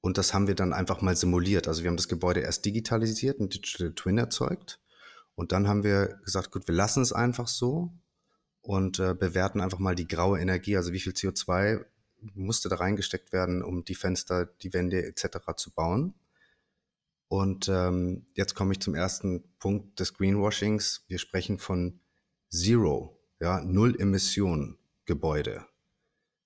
Und 0.00 0.18
das 0.18 0.34
haben 0.34 0.48
wir 0.48 0.56
dann 0.56 0.72
einfach 0.72 1.02
mal 1.02 1.14
simuliert. 1.14 1.68
Also 1.68 1.84
wir 1.84 1.88
haben 1.88 1.96
das 1.96 2.08
Gebäude 2.08 2.40
erst 2.40 2.64
digitalisiert, 2.64 3.38
ein 3.38 3.48
Digital 3.48 3.92
Twin 3.94 4.18
erzeugt. 4.18 4.80
Und 5.36 5.52
dann 5.52 5.68
haben 5.68 5.84
wir 5.84 6.18
gesagt, 6.24 6.50
gut, 6.50 6.66
wir 6.66 6.74
lassen 6.74 7.00
es 7.00 7.12
einfach 7.12 7.46
so 7.46 7.92
und 8.60 8.98
äh, 8.98 9.14
bewerten 9.14 9.60
einfach 9.60 9.78
mal 9.78 9.94
die 9.94 10.08
graue 10.08 10.40
Energie, 10.40 10.76
also 10.76 10.92
wie 10.92 11.00
viel 11.00 11.12
CO2 11.12 11.84
musste 12.34 12.68
da 12.68 12.76
reingesteckt 12.76 13.32
werden, 13.32 13.62
um 13.62 13.84
die 13.84 13.94
Fenster, 13.94 14.46
die 14.46 14.72
Wände 14.72 15.04
etc. 15.04 15.38
zu 15.56 15.70
bauen. 15.70 16.14
Und 17.34 17.68
ähm, 17.68 18.26
jetzt 18.34 18.54
komme 18.54 18.74
ich 18.74 18.80
zum 18.80 18.94
ersten 18.94 19.42
Punkt 19.58 19.98
des 19.98 20.14
Greenwashings. 20.14 21.04
Wir 21.08 21.18
sprechen 21.18 21.58
von 21.58 21.98
Zero, 22.48 23.20
ja, 23.40 23.60
Null 23.60 24.00
Emission 24.00 24.78
Gebäude. 25.04 25.66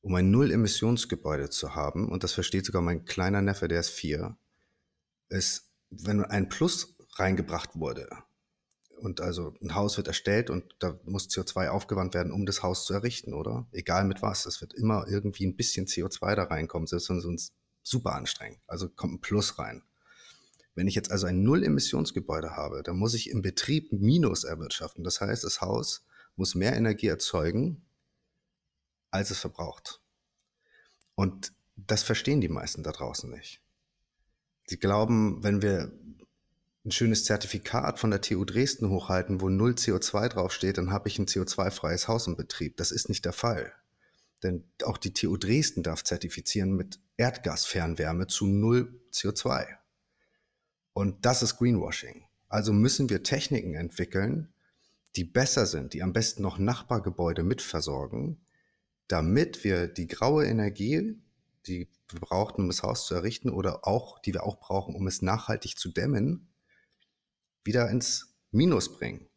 Um 0.00 0.14
ein 0.14 0.30
Null-Emissionsgebäude 0.30 1.50
zu 1.50 1.74
haben, 1.74 2.08
und 2.08 2.24
das 2.24 2.32
versteht 2.32 2.64
sogar 2.64 2.80
mein 2.80 3.04
kleiner 3.04 3.42
Neffe, 3.42 3.68
der 3.68 3.80
ist 3.80 3.90
vier, 3.90 4.38
ist, 5.28 5.70
wenn 5.90 6.24
ein 6.24 6.48
Plus 6.48 6.96
reingebracht 7.16 7.78
wurde, 7.78 8.08
und 8.96 9.20
also 9.20 9.54
ein 9.60 9.74
Haus 9.74 9.98
wird 9.98 10.08
erstellt 10.08 10.48
und 10.48 10.74
da 10.78 10.98
muss 11.04 11.28
CO2 11.28 11.68
aufgewandt 11.68 12.14
werden, 12.14 12.32
um 12.32 12.46
das 12.46 12.62
Haus 12.62 12.86
zu 12.86 12.94
errichten, 12.94 13.34
oder? 13.34 13.66
Egal 13.72 14.04
mit 14.04 14.22
was. 14.22 14.46
Es 14.46 14.62
wird 14.62 14.72
immer 14.72 15.06
irgendwie 15.06 15.44
ein 15.44 15.54
bisschen 15.54 15.84
CO2 15.84 16.34
da 16.34 16.44
reinkommen, 16.44 16.86
selbst 16.86 17.10
wenn 17.10 17.18
es 17.18 17.26
uns 17.26 17.52
super 17.82 18.14
anstrengt. 18.14 18.58
Also 18.66 18.88
kommt 18.88 19.14
ein 19.14 19.20
Plus 19.20 19.58
rein. 19.58 19.82
Wenn 20.78 20.86
ich 20.86 20.94
jetzt 20.94 21.10
also 21.10 21.26
ein 21.26 21.42
Null-Emissionsgebäude 21.42 22.54
habe, 22.54 22.84
dann 22.84 22.96
muss 22.98 23.14
ich 23.14 23.30
im 23.30 23.42
Betrieb 23.42 23.90
Minus 23.90 24.44
erwirtschaften. 24.44 25.02
Das 25.02 25.20
heißt, 25.20 25.42
das 25.42 25.60
Haus 25.60 26.06
muss 26.36 26.54
mehr 26.54 26.76
Energie 26.76 27.08
erzeugen, 27.08 27.84
als 29.10 29.32
es 29.32 29.40
verbraucht. 29.40 30.00
Und 31.16 31.52
das 31.74 32.04
verstehen 32.04 32.40
die 32.40 32.48
meisten 32.48 32.84
da 32.84 32.92
draußen 32.92 33.28
nicht. 33.28 33.60
Sie 34.68 34.78
glauben, 34.78 35.42
wenn 35.42 35.62
wir 35.62 35.90
ein 36.84 36.92
schönes 36.92 37.24
Zertifikat 37.24 37.98
von 37.98 38.12
der 38.12 38.20
TU 38.20 38.44
Dresden 38.44 38.88
hochhalten, 38.88 39.40
wo 39.40 39.48
null 39.48 39.72
CO2 39.72 40.28
draufsteht, 40.28 40.78
dann 40.78 40.92
habe 40.92 41.08
ich 41.08 41.18
ein 41.18 41.26
CO2-freies 41.26 42.06
Haus 42.06 42.28
im 42.28 42.36
Betrieb. 42.36 42.76
Das 42.76 42.92
ist 42.92 43.08
nicht 43.08 43.24
der 43.24 43.32
Fall. 43.32 43.72
Denn 44.44 44.62
auch 44.84 44.96
die 44.96 45.12
TU 45.12 45.36
Dresden 45.36 45.82
darf 45.82 46.04
zertifizieren 46.04 46.76
mit 46.76 47.00
Erdgasfernwärme 47.16 48.28
zu 48.28 48.46
null 48.46 49.00
CO2. 49.12 49.78
Und 50.92 51.24
das 51.24 51.42
ist 51.42 51.56
Greenwashing. 51.56 52.24
Also 52.48 52.72
müssen 52.72 53.10
wir 53.10 53.22
Techniken 53.22 53.74
entwickeln, 53.74 54.52
die 55.16 55.24
besser 55.24 55.66
sind, 55.66 55.94
die 55.94 56.02
am 56.02 56.12
besten 56.12 56.42
noch 56.42 56.58
Nachbargebäude 56.58 57.42
mitversorgen, 57.42 58.40
damit 59.06 59.64
wir 59.64 59.88
die 59.88 60.06
graue 60.06 60.46
Energie, 60.46 61.18
die 61.66 61.88
wir 62.10 62.20
brauchen, 62.20 62.62
um 62.62 62.68
das 62.68 62.82
Haus 62.82 63.06
zu 63.06 63.14
errichten 63.14 63.50
oder 63.50 63.86
auch, 63.86 64.18
die 64.20 64.32
wir 64.32 64.44
auch 64.44 64.60
brauchen, 64.60 64.94
um 64.94 65.06
es 65.06 65.22
nachhaltig 65.22 65.78
zu 65.78 65.90
dämmen, 65.90 66.48
wieder 67.64 67.90
ins 67.90 68.34
Minus 68.50 68.96
bringen. 68.96 69.28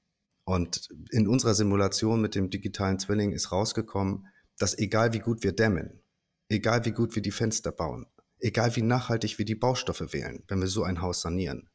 Und 0.44 0.90
in 1.12 1.28
unserer 1.28 1.54
Simulation 1.54 2.22
mit 2.22 2.36
dem 2.36 2.50
digitalen 2.50 3.00
Zwilling 3.00 3.32
ist 3.32 3.52
rausgekommen, 3.52 4.28
dass 4.58 4.78
egal 4.78 5.14
wie 5.14 5.20
gut 5.20 5.44
wir 5.44 5.54
dämmen, 5.54 6.02
egal 6.50 6.86
wie 6.86 6.92
gut 6.92 7.16
wir 7.16 7.22
die 7.22 7.32
Fenster 7.32 7.72
bauen, 7.72 8.08
egal 8.42 8.76
wie 8.76 8.82
nachhaltig 8.82 9.38
wir 9.38 9.46
die 9.46 9.56
Baustoffe 9.56 10.14
wählen, 10.14 10.44
wenn 10.48 10.60
wir 10.60 10.68
so 10.68 10.84
ein 10.84 11.02
Haus 11.02 11.22
sanieren, 11.22 11.70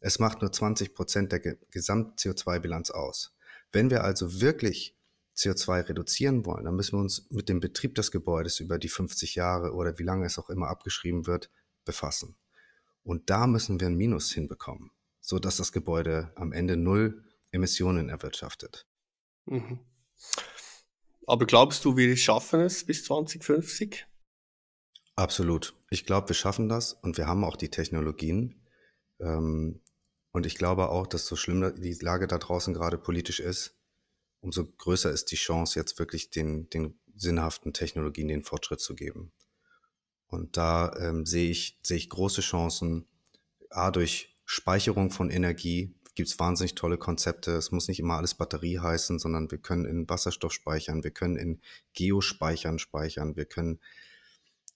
es 0.00 0.18
macht 0.18 0.40
nur 0.40 0.52
20 0.52 0.94
Prozent 0.94 1.32
der 1.32 1.40
Gesamt-CO2-Bilanz 1.40 2.90
aus. 2.90 3.34
Wenn 3.72 3.90
wir 3.90 4.02
also 4.04 4.40
wirklich 4.40 4.96
CO2 5.36 5.88
reduzieren 5.88 6.44
wollen, 6.46 6.64
dann 6.64 6.74
müssen 6.74 6.96
wir 6.96 7.00
uns 7.00 7.30
mit 7.30 7.48
dem 7.48 7.60
Betrieb 7.60 7.94
des 7.94 8.10
Gebäudes 8.10 8.60
über 8.60 8.78
die 8.78 8.88
50 8.88 9.34
Jahre 9.34 9.74
oder 9.74 9.98
wie 9.98 10.02
lange 10.02 10.26
es 10.26 10.38
auch 10.38 10.50
immer 10.50 10.68
abgeschrieben 10.68 11.26
wird, 11.26 11.50
befassen. 11.84 12.36
Und 13.02 13.30
da 13.30 13.46
müssen 13.46 13.80
wir 13.80 13.86
ein 13.86 13.96
Minus 13.96 14.32
hinbekommen 14.32 14.90
so 15.20 15.38
dass 15.38 15.56
das 15.56 15.72
Gebäude 15.72 16.32
am 16.34 16.52
Ende 16.52 16.76
null 16.76 17.24
Emissionen 17.52 18.08
erwirtschaftet. 18.08 18.86
Mhm. 19.46 19.80
Aber 21.26 21.46
glaubst 21.46 21.84
du, 21.84 21.96
wir 21.96 22.16
schaffen 22.16 22.60
es 22.60 22.84
bis 22.84 23.04
2050? 23.04 24.06
Absolut. 25.20 25.74
Ich 25.90 26.06
glaube, 26.06 26.30
wir 26.30 26.34
schaffen 26.34 26.70
das 26.70 26.94
und 26.94 27.18
wir 27.18 27.26
haben 27.26 27.44
auch 27.44 27.56
die 27.56 27.68
Technologien. 27.68 28.54
Ähm, 29.18 29.82
und 30.32 30.46
ich 30.46 30.54
glaube 30.54 30.88
auch, 30.88 31.06
dass 31.06 31.26
so 31.26 31.36
schlimm 31.36 31.74
die 31.76 31.92
Lage 32.00 32.26
da 32.26 32.38
draußen 32.38 32.72
gerade 32.72 32.96
politisch 32.96 33.38
ist, 33.38 33.76
umso 34.40 34.64
größer 34.64 35.10
ist 35.10 35.30
die 35.30 35.36
Chance, 35.36 35.78
jetzt 35.78 35.98
wirklich 35.98 36.30
den, 36.30 36.70
den 36.70 36.98
sinnhaften 37.14 37.74
Technologien 37.74 38.28
den 38.28 38.44
Fortschritt 38.44 38.80
zu 38.80 38.94
geben. 38.94 39.30
Und 40.26 40.56
da 40.56 40.96
ähm, 40.98 41.26
sehe 41.26 41.50
ich, 41.50 41.78
sehe 41.82 41.98
ich 41.98 42.08
große 42.08 42.40
Chancen, 42.40 43.04
A, 43.68 43.90
durch 43.90 44.38
Speicherung 44.46 45.10
von 45.10 45.28
Energie 45.28 45.94
gibt 46.14 46.30
es 46.30 46.38
wahnsinnig 46.38 46.76
tolle 46.76 46.96
Konzepte. 46.96 47.52
Es 47.52 47.72
muss 47.72 47.88
nicht 47.88 48.00
immer 48.00 48.14
alles 48.14 48.34
Batterie 48.34 48.78
heißen, 48.78 49.18
sondern 49.18 49.50
wir 49.50 49.58
können 49.58 49.84
in 49.84 50.08
Wasserstoff 50.08 50.54
speichern, 50.54 51.04
wir 51.04 51.10
können 51.10 51.36
in 51.36 51.60
Geospeichern 51.92 52.78
speichern, 52.78 53.36
wir 53.36 53.44
können 53.44 53.80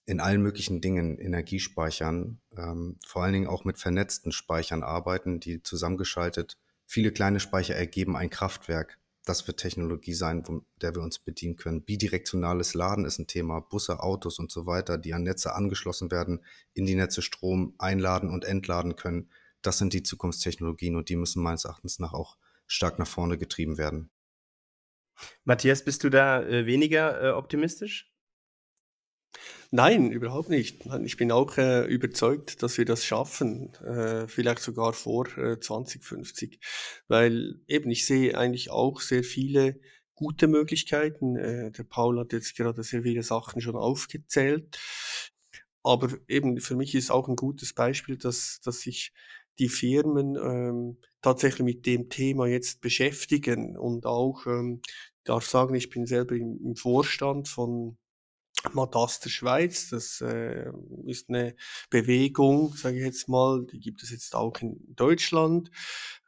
in 0.05 0.19
allen 0.19 0.41
möglichen 0.41 0.81
Dingen 0.81 1.17
Energie 1.17 1.59
speichern, 1.59 2.39
ähm, 2.57 2.97
vor 3.05 3.23
allen 3.23 3.33
Dingen 3.33 3.47
auch 3.47 3.65
mit 3.65 3.77
vernetzten 3.77 4.31
Speichern 4.31 4.83
arbeiten, 4.83 5.39
die 5.39 5.63
zusammengeschaltet, 5.63 6.57
viele 6.85 7.11
kleine 7.11 7.39
Speicher 7.39 7.75
ergeben 7.75 8.15
ein 8.15 8.29
Kraftwerk. 8.29 8.99
Das 9.25 9.47
wird 9.47 9.59
Technologie 9.59 10.13
sein, 10.13 10.45
von 10.45 10.65
der 10.81 10.93
wir 10.93 11.01
uns 11.01 11.17
bedienen 11.17 11.55
können. 11.55 11.81
Bidirektionales 11.81 12.75
Laden 12.75 13.05
ist 13.05 13.17
ein 13.17 13.25
Thema, 13.25 13.59
Busse, 13.59 14.01
Autos 14.01 14.37
und 14.37 14.51
so 14.51 14.67
weiter, 14.67 14.99
die 14.99 15.15
an 15.15 15.23
Netze 15.23 15.55
angeschlossen 15.55 16.11
werden, 16.11 16.45
in 16.73 16.85
die 16.85 16.93
Netze 16.93 17.23
Strom 17.23 17.73
einladen 17.79 18.29
und 18.29 18.45
entladen 18.45 18.95
können 18.95 19.29
das 19.65 19.77
sind 19.77 19.93
die 19.93 20.03
Zukunftstechnologien 20.03 20.95
und 20.95 21.09
die 21.09 21.15
müssen 21.15 21.41
meines 21.41 21.65
Erachtens 21.65 21.99
nach 21.99 22.13
auch 22.13 22.37
stark 22.67 22.99
nach 22.99 23.07
vorne 23.07 23.37
getrieben 23.37 23.77
werden. 23.77 24.11
Matthias, 25.43 25.83
bist 25.83 26.03
du 26.03 26.09
da 26.09 26.43
äh, 26.43 26.65
weniger 26.65 27.21
äh, 27.21 27.29
optimistisch? 27.31 28.11
Nein, 29.75 30.09
überhaupt 30.09 30.47
nicht. 30.47 30.85
Ich 31.03 31.17
bin 31.17 31.33
auch 31.33 31.57
äh, 31.57 31.85
überzeugt, 31.85 32.63
dass 32.63 32.77
wir 32.77 32.85
das 32.85 33.03
schaffen, 33.03 33.73
äh, 33.83 34.25
vielleicht 34.25 34.61
sogar 34.61 34.93
vor 34.93 35.27
äh, 35.37 35.59
2050, 35.59 36.61
weil 37.09 37.59
eben 37.67 37.91
ich 37.91 38.05
sehe 38.05 38.37
eigentlich 38.37 38.71
auch 38.71 39.01
sehr 39.01 39.25
viele 39.25 39.77
gute 40.13 40.47
Möglichkeiten. 40.47 41.35
Äh, 41.35 41.71
der 41.71 41.83
Paul 41.83 42.21
hat 42.21 42.31
jetzt 42.31 42.55
gerade 42.55 42.83
sehr 42.83 43.03
viele 43.03 43.21
Sachen 43.21 43.59
schon 43.59 43.75
aufgezählt, 43.75 44.79
aber 45.83 46.07
eben 46.29 46.61
für 46.61 46.77
mich 46.77 46.95
ist 46.95 47.11
auch 47.11 47.27
ein 47.27 47.35
gutes 47.35 47.73
Beispiel, 47.73 48.17
dass, 48.17 48.61
dass 48.63 48.79
sich 48.79 49.11
die 49.59 49.67
Firmen 49.67 50.37
ähm, 50.37 50.99
tatsächlich 51.21 51.65
mit 51.65 51.85
dem 51.85 52.07
Thema 52.09 52.47
jetzt 52.47 52.79
beschäftigen 52.79 53.75
und 53.75 54.05
auch, 54.05 54.45
ähm, 54.45 54.81
darf 55.25 55.45
sagen, 55.45 55.75
ich 55.75 55.89
bin 55.89 56.05
selber 56.05 56.35
im, 56.35 56.61
im 56.63 56.75
Vorstand 56.77 57.49
von 57.49 57.97
Madaster 58.73 59.29
Schweiz, 59.29 59.89
das 59.89 60.21
äh, 60.21 60.71
ist 61.05 61.29
eine 61.29 61.55
Bewegung, 61.89 62.73
sage 62.75 62.97
ich 62.97 63.03
jetzt 63.03 63.29
mal, 63.29 63.65
die 63.65 63.79
gibt 63.79 64.03
es 64.03 64.11
jetzt 64.11 64.35
auch 64.35 64.59
in 64.61 64.79
Deutschland, 64.95 65.71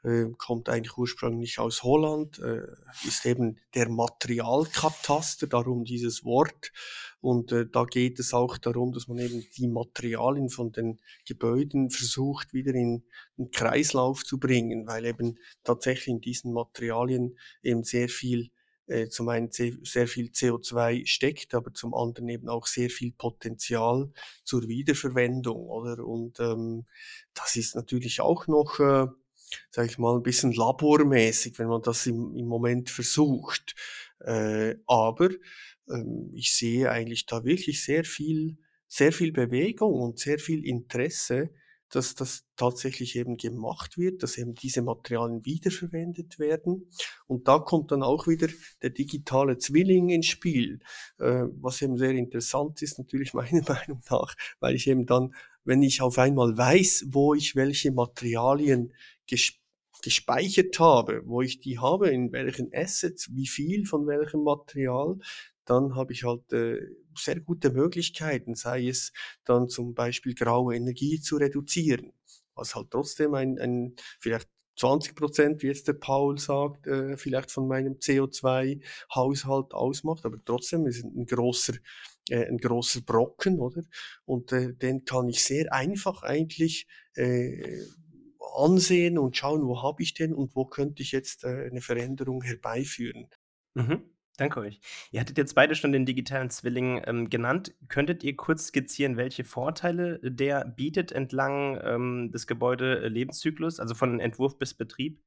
äh, 0.04 0.26
kommt 0.38 0.70
eigentlich 0.70 0.98
ursprünglich 0.98 1.60
aus 1.60 1.84
Holland, 1.84 2.40
äh, 2.40 2.68
ist 3.06 3.26
eben 3.26 3.60
der 3.74 3.90
Materialkataster, 3.90 5.48
darum 5.48 5.84
dieses 5.84 6.24
Wort. 6.24 6.72
Und 7.20 7.52
äh, 7.52 7.66
da 7.66 7.86
geht 7.86 8.20
es 8.20 8.34
auch 8.34 8.58
darum, 8.58 8.94
dass 8.94 9.08
man 9.08 9.18
eben 9.18 9.46
die 9.58 9.68
Materialien 9.68 10.50
von 10.50 10.72
den 10.72 11.00
Gebäuden 11.26 11.90
versucht, 11.90 12.54
wieder 12.54 12.74
in 12.74 13.04
den 13.38 13.52
Kreislauf 13.52 14.24
zu 14.24 14.40
bringen, 14.40 14.88
weil 14.88 15.06
eben 15.06 15.40
tatsächlich 15.64 16.08
in 16.08 16.22
diesen 16.22 16.54
Materialien 16.54 17.38
eben 17.64 17.84
sehr 17.84 18.08
viel 18.08 18.52
äh, 18.88 19.10
zum 19.10 19.30
einen 19.30 19.52
sehr 19.52 20.08
viel 20.08 20.30
CO2 20.30 21.06
steckt, 21.06 21.54
aber 21.54 21.74
zum 21.74 21.94
anderen 21.94 22.30
eben 22.30 22.48
auch 22.48 22.68
sehr 22.68 22.90
viel 22.90 23.12
Potenzial 23.12 24.12
zur 24.44 24.68
Wiederverwendung, 24.68 25.68
oder? 25.68 26.06
Und 26.06 26.40
ähm, 26.40 26.86
das 27.34 27.56
ist 27.56 27.76
natürlich 27.76 28.22
auch 28.22 28.48
noch, 28.48 28.80
äh, 28.80 29.08
sage 29.72 29.88
ich 29.88 29.98
mal, 29.98 30.16
ein 30.16 30.24
bisschen 30.24 30.54
labormäßig, 30.54 31.60
wenn 31.60 31.68
man 31.68 31.82
das 31.82 32.06
im, 32.08 32.36
im 32.36 32.48
Moment 32.48 32.90
versucht. 32.90 33.76
Äh, 34.22 34.76
aber 34.88 35.30
ähm, 35.90 36.32
ich 36.34 36.54
sehe 36.54 36.90
eigentlich 36.90 37.26
da 37.26 37.44
wirklich 37.44 37.84
sehr 37.84 38.06
viel, 38.06 38.58
sehr 38.88 39.12
viel 39.12 39.32
Bewegung 39.34 39.94
und 39.94 40.20
sehr 40.20 40.40
viel 40.40 40.66
Interesse 40.66 41.50
dass 41.90 42.16
das 42.16 42.46
tatsächlich 42.56 43.16
eben 43.16 43.38
gemacht 43.38 43.98
wird, 43.98 44.24
dass 44.24 44.38
eben 44.38 44.54
diese 44.54 44.82
Materialien 44.82 45.46
wiederverwendet 45.46 46.40
werden. 46.40 46.90
Und 47.28 47.48
da 47.48 47.60
kommt 47.60 47.92
dann 47.92 48.04
auch 48.04 48.28
wieder 48.28 48.48
der 48.82 48.90
digitale 48.90 49.58
Zwilling 49.58 50.10
ins 50.10 50.26
Spiel, 50.26 50.80
äh, 51.20 51.44
was 51.62 51.82
eben 51.82 51.98
sehr 51.98 52.12
interessant 52.12 52.82
ist, 52.82 52.98
natürlich 52.98 53.34
meiner 53.34 53.64
Meinung 53.68 54.02
nach, 54.10 54.36
weil 54.60 54.76
ich 54.76 54.88
eben 54.88 55.06
dann, 55.06 55.34
wenn 55.64 55.82
ich 55.82 56.02
auf 56.02 56.18
einmal 56.18 56.58
weiß, 56.58 57.06
wo 57.10 57.34
ich 57.34 57.56
welche 57.56 57.92
Materialien 57.92 58.94
gespeichert 60.02 60.80
habe, 60.80 61.22
wo 61.26 61.42
ich 61.42 61.60
die 61.60 61.80
habe, 61.80 62.10
in 62.10 62.32
welchen 62.32 62.70
Assets, 62.74 63.34
wie 63.34 63.48
viel 63.48 63.86
von 63.86 64.08
welchem 64.08 64.44
Material, 64.44 65.20
dann 65.70 65.96
habe 65.96 66.14
ich 66.14 66.24
halt 66.24 66.52
äh, 66.54 66.80
sehr 67.16 67.40
gute 67.40 67.72
Möglichkeiten, 67.72 68.56
sei 68.56 68.88
es 68.88 69.12
dann 69.44 69.70
zum 69.70 69.94
Beispiel 69.94 70.34
graue 70.34 70.76
Energie 70.76 71.20
zu 71.20 71.38
reduzieren, 71.38 72.14
was 72.56 72.76
halt 72.76 72.92
trotzdem 72.92 73.34
ein, 73.34 73.60
ein 73.60 73.96
vielleicht 74.20 74.50
20 74.78 75.16
Prozent, 75.16 75.64
wie 75.64 75.68
jetzt 75.68 75.88
der 75.88 75.94
Paul 75.94 76.38
sagt, 76.38 76.88
äh, 76.88 77.18
vielleicht 77.18 77.52
von 77.52 77.68
meinem 77.68 77.96
CO2-Haushalt 77.96 79.74
ausmacht, 79.74 80.26
aber 80.26 80.38
trotzdem 80.46 80.86
ist 80.86 81.04
ein 81.04 81.26
großer, 81.26 81.74
äh, 82.30 82.46
ein 82.46 82.58
großer 82.58 83.02
Brocken, 83.02 83.60
oder? 83.60 83.82
Und 84.26 84.52
äh, 84.52 84.74
den 84.74 85.04
kann 85.04 85.28
ich 85.30 85.44
sehr 85.44 85.74
einfach 85.74 86.22
eigentlich 86.24 86.88
äh, 87.16 87.82
ansehen 88.56 89.18
und 89.18 89.36
schauen, 89.36 89.66
wo 89.66 89.82
habe 89.82 90.04
ich 90.04 90.14
den 90.14 90.34
und 90.34 90.56
wo 90.56 90.66
könnte 90.66 91.02
ich 91.02 91.12
jetzt 91.12 91.44
äh, 91.44 91.70
eine 91.70 91.82
Veränderung 91.82 92.44
herbeiführen. 92.44 93.30
Mhm. 93.74 94.04
Danke 94.38 94.60
euch. 94.60 94.80
Ihr 95.12 95.20
hattet 95.20 95.40
jetzt 95.40 95.56
beide 95.56 95.74
schon 95.74 95.92
den 95.92 96.06
digitalen 96.06 96.52
Zwilling 96.52 97.02
ähm, 97.06 97.30
genannt. 97.30 97.74
Könntet 97.90 98.24
ihr 98.24 98.36
kurz 98.36 98.68
skizzieren, 98.68 99.18
welche 99.18 99.44
Vorteile 99.44 100.20
der 100.22 100.64
bietet 100.64 101.12
entlang 101.12 101.80
ähm, 101.84 102.32
des 102.32 102.46
Gebäudelebenszyklus, 102.46 103.80
also 103.80 103.96
von 103.96 104.20
Entwurf 104.20 104.60
bis 104.60 104.76
Betrieb? 104.76 105.20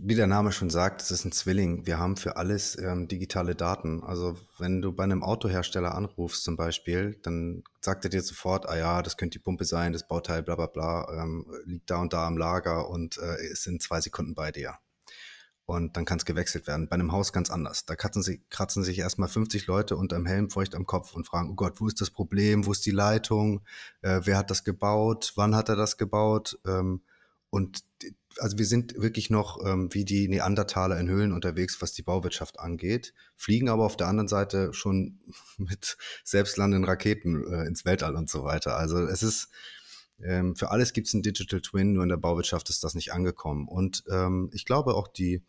Wie 0.00 0.14
der 0.14 0.28
Name 0.28 0.52
schon 0.52 0.70
sagt, 0.70 1.02
es 1.02 1.10
ist 1.10 1.24
ein 1.24 1.32
Zwilling. 1.32 1.86
Wir 1.86 1.98
haben 1.98 2.16
für 2.16 2.36
alles 2.36 2.78
ähm, 2.78 3.08
digitale 3.08 3.56
Daten. 3.56 4.04
Also 4.04 4.36
wenn 4.58 4.80
du 4.80 4.92
bei 4.92 5.02
einem 5.02 5.24
Autohersteller 5.24 5.96
anrufst 5.96 6.44
zum 6.44 6.56
Beispiel, 6.56 7.18
dann 7.22 7.64
sagt 7.80 8.04
er 8.04 8.10
dir 8.10 8.22
sofort, 8.22 8.68
ah 8.68 8.78
ja, 8.78 9.02
das 9.02 9.16
könnte 9.16 9.38
die 9.38 9.42
Pumpe 9.42 9.64
sein, 9.64 9.92
das 9.92 10.06
Bauteil, 10.06 10.44
bla 10.44 10.54
bla 10.54 10.66
bla, 10.66 11.20
ähm, 11.20 11.46
liegt 11.64 11.90
da 11.90 12.00
und 12.00 12.12
da 12.12 12.28
am 12.28 12.38
Lager 12.38 12.88
und 12.88 13.18
äh, 13.18 13.44
ist 13.50 13.66
in 13.66 13.80
zwei 13.80 14.00
Sekunden 14.00 14.36
bei 14.36 14.52
dir 14.52 14.78
und 15.70 15.96
dann 15.96 16.04
kann 16.04 16.18
es 16.18 16.24
gewechselt 16.24 16.66
werden. 16.66 16.88
Bei 16.88 16.94
einem 16.94 17.12
Haus 17.12 17.32
ganz 17.32 17.50
anders. 17.50 17.86
Da 17.86 17.96
kratzen, 17.96 18.22
sie, 18.22 18.42
kratzen 18.50 18.84
sich 18.84 18.98
erstmal 18.98 19.28
50 19.28 19.66
Leute 19.66 19.96
unter 19.96 20.16
einem 20.16 20.26
Helm 20.26 20.50
feucht 20.50 20.74
am 20.74 20.86
Kopf 20.86 21.14
und 21.14 21.26
fragen, 21.26 21.50
oh 21.50 21.54
Gott, 21.54 21.80
wo 21.80 21.86
ist 21.86 22.00
das 22.00 22.10
Problem, 22.10 22.66
wo 22.66 22.72
ist 22.72 22.84
die 22.86 22.90
Leitung, 22.90 23.62
äh, 24.02 24.20
wer 24.24 24.36
hat 24.36 24.50
das 24.50 24.64
gebaut, 24.64 25.32
wann 25.36 25.54
hat 25.54 25.68
er 25.68 25.76
das 25.76 25.96
gebaut? 25.96 26.58
Ähm, 26.66 27.02
und 27.50 27.84
also 28.38 28.58
wir 28.58 28.66
sind 28.66 28.94
wirklich 28.96 29.30
noch 29.30 29.64
ähm, 29.64 29.92
wie 29.92 30.04
die 30.04 30.28
Neandertaler 30.28 30.98
in 30.98 31.08
Höhlen 31.08 31.32
unterwegs, 31.32 31.82
was 31.82 31.92
die 31.92 32.02
Bauwirtschaft 32.02 32.60
angeht, 32.60 33.12
fliegen 33.36 33.68
aber 33.68 33.84
auf 33.84 33.96
der 33.96 34.06
anderen 34.06 34.28
Seite 34.28 34.72
schon 34.72 35.20
mit 35.58 35.96
selbstlandenden 36.24 36.84
Raketen 36.84 37.44
äh, 37.52 37.66
ins 37.66 37.84
Weltall 37.84 38.16
und 38.16 38.30
so 38.30 38.44
weiter. 38.44 38.76
Also 38.76 38.98
es 38.98 39.22
ist 39.22 39.48
ähm, 40.22 40.54
für 40.54 40.70
alles 40.70 40.92
gibt 40.92 41.06
es 41.06 41.14
einen 41.14 41.22
Digital 41.22 41.60
Twin, 41.60 41.92
nur 41.92 42.02
in 42.02 42.08
der 42.08 42.16
Bauwirtschaft 42.16 42.68
ist 42.70 42.84
das 42.84 42.94
nicht 42.94 43.12
angekommen. 43.12 43.68
Und 43.68 44.04
ähm, 44.10 44.50
ich 44.52 44.64
glaube 44.64 44.94
auch 44.94 45.08
die 45.08 45.42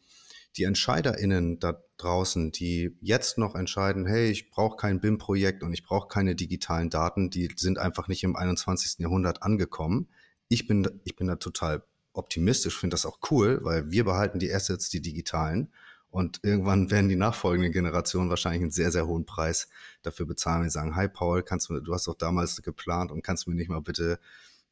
die 0.58 0.64
EntscheiderInnen 0.64 1.60
da 1.60 1.82
draußen, 1.98 2.52
die 2.52 2.98
jetzt 3.02 3.38
noch 3.38 3.56
entscheiden, 3.56 4.06
hey, 4.06 4.30
ich 4.30 4.50
brauche 4.50 4.76
kein 4.78 5.00
BIM-Projekt 5.00 5.64
und 5.64 5.74
ich 5.74 5.84
brauche 5.84 6.08
keine 6.08 6.36
digitalen 6.36 6.90
Daten, 6.90 7.30
die 7.30 7.50
sind 7.56 7.78
einfach 7.78 8.08
nicht 8.08 8.24
im 8.24 8.36
21. 8.36 9.00
Jahrhundert 9.00 9.44
angekommen. 9.44 10.10
Ich 10.48 10.68
bin, 10.68 11.02
ich 11.04 11.16
bin 11.16 11.28
da 11.28 11.36
total 11.36 11.84
optimistisch, 12.14 12.78
finde 12.78 12.96
das 12.96 13.06
auch 13.06 13.20
cool, 13.32 13.60
weil 13.64 13.90
wir 13.92 14.04
behalten 14.04 14.40
die 14.40 14.54
Assets, 14.54 14.90
die 14.90 15.02
digitalen. 15.02 15.72
Und 16.10 16.42
irgendwann 16.44 16.92
werden 16.92 17.08
die 17.08 17.16
nachfolgenden 17.16 17.72
Generationen 17.72 18.30
wahrscheinlich 18.30 18.64
einen 18.64 18.72
sehr, 18.72 18.92
sehr 18.92 19.08
hohen 19.08 19.26
Preis 19.26 19.70
dafür 20.02 20.26
bezahlen, 20.26 20.64
sie 20.64 20.70
sagen, 20.70 20.98
hi 20.98 21.08
Paul, 21.08 21.42
kannst 21.42 21.70
du, 21.70 21.80
du 21.80 21.94
hast 21.94 22.08
doch 22.08 22.16
damals 22.16 22.62
geplant 22.62 23.12
und 23.12 23.24
kannst 23.24 23.48
mir 23.48 23.56
nicht 23.56 23.70
mal 23.70 23.82
bitte 23.82 24.20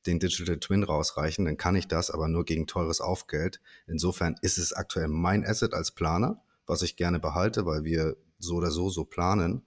den 0.05 0.19
Digital 0.19 0.59
Twin 0.59 0.83
rausreichen, 0.83 1.45
dann 1.45 1.57
kann 1.57 1.75
ich 1.75 1.87
das, 1.87 2.09
aber 2.11 2.27
nur 2.27 2.45
gegen 2.45 2.67
teures 2.67 3.01
Aufgeld. 3.01 3.61
Insofern 3.87 4.35
ist 4.41 4.57
es 4.57 4.73
aktuell 4.73 5.07
mein 5.07 5.45
Asset 5.45 5.73
als 5.73 5.91
Planer, 5.91 6.41
was 6.65 6.81
ich 6.81 6.95
gerne 6.95 7.19
behalte, 7.19 7.65
weil 7.65 7.83
wir 7.83 8.15
so 8.37 8.55
oder 8.55 8.71
so 8.71 8.89
so 8.89 9.03
planen. 9.03 9.65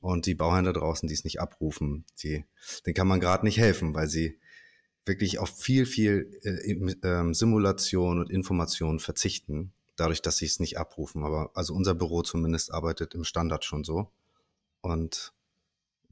Und 0.00 0.26
die 0.26 0.34
Bauhändler 0.34 0.72
draußen, 0.72 1.06
die 1.06 1.14
es 1.14 1.24
nicht 1.24 1.40
abrufen, 1.40 2.04
die, 2.22 2.44
denen 2.84 2.94
kann 2.94 3.06
man 3.06 3.20
gerade 3.20 3.44
nicht 3.44 3.58
helfen, 3.58 3.94
weil 3.94 4.08
sie 4.08 4.40
wirklich 5.04 5.38
auf 5.38 5.50
viel, 5.50 5.86
viel 5.86 6.40
äh, 6.42 6.72
äh, 6.72 7.34
Simulation 7.34 8.18
und 8.18 8.30
Information 8.30 8.98
verzichten, 8.98 9.72
dadurch, 9.96 10.22
dass 10.22 10.38
sie 10.38 10.46
es 10.46 10.60
nicht 10.60 10.78
abrufen. 10.78 11.24
Aber 11.24 11.50
also 11.54 11.74
unser 11.74 11.94
Büro 11.94 12.22
zumindest 12.22 12.72
arbeitet 12.72 13.14
im 13.14 13.24
Standard 13.24 13.64
schon 13.64 13.84
so. 13.84 14.10
Und 14.80 15.32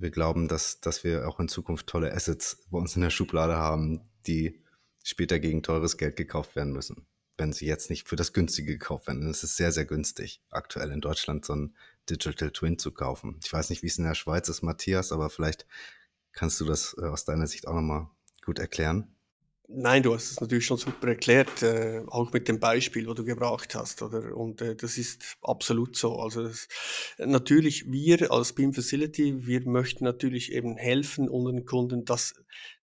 wir 0.00 0.10
glauben, 0.10 0.48
dass, 0.48 0.80
dass 0.80 1.04
wir 1.04 1.28
auch 1.28 1.40
in 1.40 1.48
Zukunft 1.48 1.86
tolle 1.86 2.12
Assets 2.12 2.66
bei 2.70 2.78
uns 2.78 2.96
in 2.96 3.02
der 3.02 3.10
Schublade 3.10 3.56
haben, 3.56 4.00
die 4.26 4.62
später 5.02 5.38
gegen 5.38 5.62
teures 5.62 5.96
Geld 5.96 6.16
gekauft 6.16 6.56
werden 6.56 6.72
müssen, 6.72 7.06
wenn 7.36 7.52
sie 7.52 7.66
jetzt 7.66 7.90
nicht 7.90 8.08
für 8.08 8.16
das 8.16 8.32
günstige 8.32 8.72
gekauft 8.72 9.06
werden. 9.06 9.28
Es 9.28 9.44
ist 9.44 9.56
sehr, 9.56 9.72
sehr 9.72 9.84
günstig, 9.84 10.42
aktuell 10.50 10.90
in 10.90 11.00
Deutschland 11.00 11.44
so 11.44 11.54
ein 11.54 11.76
Digital 12.08 12.50
Twin 12.50 12.78
zu 12.78 12.92
kaufen. 12.92 13.38
Ich 13.44 13.52
weiß 13.52 13.70
nicht, 13.70 13.82
wie 13.82 13.86
es 13.86 13.98
in 13.98 14.04
der 14.04 14.14
Schweiz 14.14 14.48
ist, 14.48 14.62
Matthias, 14.62 15.12
aber 15.12 15.30
vielleicht 15.30 15.66
kannst 16.32 16.60
du 16.60 16.64
das 16.64 16.96
äh, 16.98 17.06
aus 17.06 17.24
deiner 17.24 17.46
Sicht 17.46 17.66
auch 17.66 17.74
nochmal 17.74 18.08
gut 18.44 18.58
erklären. 18.58 19.14
Nein, 19.72 20.02
du 20.02 20.12
hast 20.14 20.32
es 20.32 20.40
natürlich 20.40 20.66
schon 20.66 20.78
super 20.78 21.06
erklärt, 21.08 21.62
äh, 21.62 22.02
auch 22.08 22.32
mit 22.32 22.48
dem 22.48 22.58
Beispiel, 22.58 23.06
wo 23.06 23.14
du 23.14 23.24
gebracht 23.24 23.76
hast, 23.76 24.02
oder? 24.02 24.36
Und 24.36 24.60
äh, 24.62 24.74
das 24.74 24.98
ist 24.98 25.36
absolut 25.42 25.96
so. 25.96 26.16
Also 26.18 26.42
das, 26.42 26.66
natürlich, 27.18 27.88
wir 27.90 28.32
als 28.32 28.52
Beam 28.52 28.72
Facility, 28.72 29.46
wir 29.46 29.64
möchten 29.68 30.02
natürlich 30.04 30.52
eben 30.52 30.76
helfen 30.76 31.28
unseren 31.28 31.66
Kunden, 31.66 32.04
dass 32.04 32.34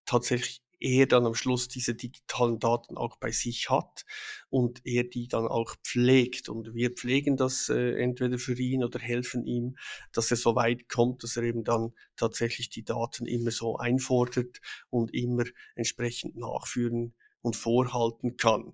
tatsächlich 0.06 0.62
er 0.80 1.06
dann 1.08 1.26
am 1.26 1.36
Schluss 1.36 1.68
diese 1.68 1.96
digitalen 1.96 2.60
Daten 2.60 2.98
auch 2.98 3.18
bei 3.18 3.32
sich 3.32 3.70
hat 3.70 4.06
und 4.50 4.82
er 4.86 5.04
die 5.04 5.28
dann 5.28 5.48
auch 5.48 5.76
pflegt. 5.84 6.50
Und 6.50 6.74
wir 6.74 6.92
pflegen 6.92 7.38
das 7.38 7.70
äh, 7.70 8.02
entweder 8.02 8.38
für 8.38 8.58
ihn 8.58 8.84
oder 8.84 9.00
helfen 9.00 9.46
ihm, 9.46 9.78
dass 10.12 10.32
er 10.32 10.38
so 10.38 10.56
weit 10.56 10.90
kommt, 10.90 11.24
dass 11.24 11.38
er 11.38 11.44
eben 11.44 11.64
dann 11.64 11.94
tatsächlich 12.16 12.70
die 12.70 12.84
Daten 12.84 13.26
immer 13.26 13.52
so 13.52 13.78
einfordert 13.78 14.60
und 14.90 15.14
immer 15.14 15.44
entsprechend 15.76 16.36
nachführen 16.36 17.14
und 17.42 17.56
vorhalten 17.56 18.38
kann. 18.38 18.74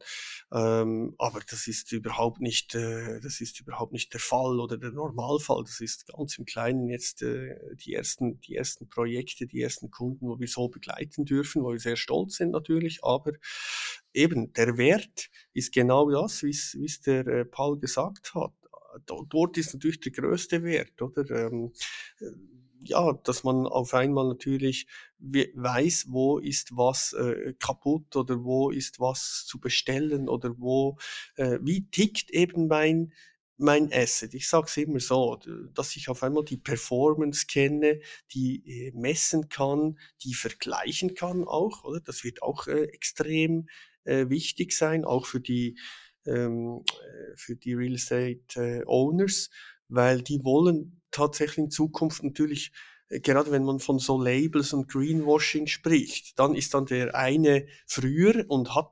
Ähm, 0.51 1.15
aber 1.17 1.41
das 1.49 1.67
ist 1.67 1.91
überhaupt 1.91 2.41
nicht, 2.41 2.75
äh, 2.75 3.19
das 3.19 3.41
ist 3.41 3.59
überhaupt 3.59 3.93
nicht 3.93 4.13
der 4.13 4.19
Fall 4.19 4.59
oder 4.59 4.77
der 4.77 4.91
Normalfall. 4.91 5.63
Das 5.63 5.79
ist 5.79 6.07
ganz 6.07 6.37
im 6.37 6.45
Kleinen 6.45 6.87
jetzt 6.89 7.21
äh, 7.21 7.55
die 7.75 7.93
ersten, 7.93 8.39
die 8.41 8.55
ersten 8.55 8.87
Projekte, 8.89 9.47
die 9.47 9.61
ersten 9.61 9.91
Kunden, 9.91 10.27
wo 10.27 10.39
wir 10.39 10.47
so 10.47 10.67
begleiten 10.69 11.25
dürfen, 11.25 11.63
wo 11.63 11.71
wir 11.71 11.79
sehr 11.79 11.97
stolz 11.97 12.37
sind 12.37 12.51
natürlich. 12.51 13.03
Aber 13.03 13.33
eben 14.13 14.53
der 14.53 14.77
Wert 14.77 15.29
ist 15.53 15.73
genau 15.73 16.09
das, 16.09 16.43
wie 16.43 16.49
es 16.49 17.01
der 17.01 17.27
äh, 17.27 17.45
Paul 17.45 17.79
gesagt 17.79 18.33
hat. 18.33 18.53
Dort 19.05 19.57
ist 19.57 19.73
natürlich 19.73 20.01
der 20.01 20.11
größte 20.11 20.63
Wert, 20.63 21.01
oder? 21.01 21.27
Ähm, 21.29 21.73
ja, 22.85 23.13
dass 23.23 23.43
man 23.43 23.67
auf 23.67 23.93
einmal 23.93 24.27
natürlich 24.27 24.87
weiß, 25.19 26.07
wo 26.09 26.39
ist 26.39 26.75
was 26.75 27.13
äh, 27.13 27.53
kaputt 27.59 28.15
oder 28.15 28.43
wo 28.43 28.71
ist 28.71 28.99
was 28.99 29.45
zu 29.45 29.59
bestellen 29.59 30.27
oder 30.29 30.55
wo, 30.59 30.97
äh, 31.35 31.59
wie 31.61 31.87
tickt 31.89 32.29
eben 32.31 32.67
mein, 32.67 33.13
mein 33.57 33.91
Asset. 33.93 34.33
Ich 34.33 34.47
sage 34.49 34.67
es 34.67 34.77
immer 34.77 34.99
so, 34.99 35.39
dass 35.73 35.95
ich 35.95 36.09
auf 36.09 36.23
einmal 36.23 36.43
die 36.43 36.57
Performance 36.57 37.45
kenne, 37.47 38.01
die 38.33 38.63
äh, 38.65 38.91
messen 38.93 39.49
kann, 39.49 39.97
die 40.23 40.33
vergleichen 40.33 41.15
kann 41.15 41.43
auch, 41.45 41.83
oder? 41.83 42.01
Das 42.01 42.23
wird 42.23 42.41
auch 42.41 42.67
äh, 42.67 42.83
extrem 42.85 43.67
äh, 44.03 44.29
wichtig 44.29 44.73
sein, 44.73 45.05
auch 45.05 45.25
für 45.25 45.39
die, 45.39 45.77
ähm, 46.25 46.83
äh, 47.01 47.35
für 47.35 47.55
die 47.55 47.73
Real 47.73 47.95
Estate 47.95 48.41
äh, 48.55 48.83
Owners, 48.85 49.49
weil 49.87 50.21
die 50.21 50.43
wollen 50.43 51.02
tatsächlich 51.13 51.59
in 51.59 51.71
Zukunft 51.71 52.23
natürlich, 52.23 52.71
äh, 53.09 53.21
gerade 53.21 53.51
wenn 53.51 53.63
man 53.63 53.79
von 53.79 53.99
so 53.99 54.21
Labels 54.21 54.73
und 54.73 54.89
Greenwashing 54.89 55.67
spricht, 55.67 56.37
dann 56.39 56.55
ist 56.55 56.73
dann 56.73 56.85
der 56.85 57.15
eine 57.15 57.67
früher 57.85 58.45
und 58.49 58.75
hat 58.75 58.91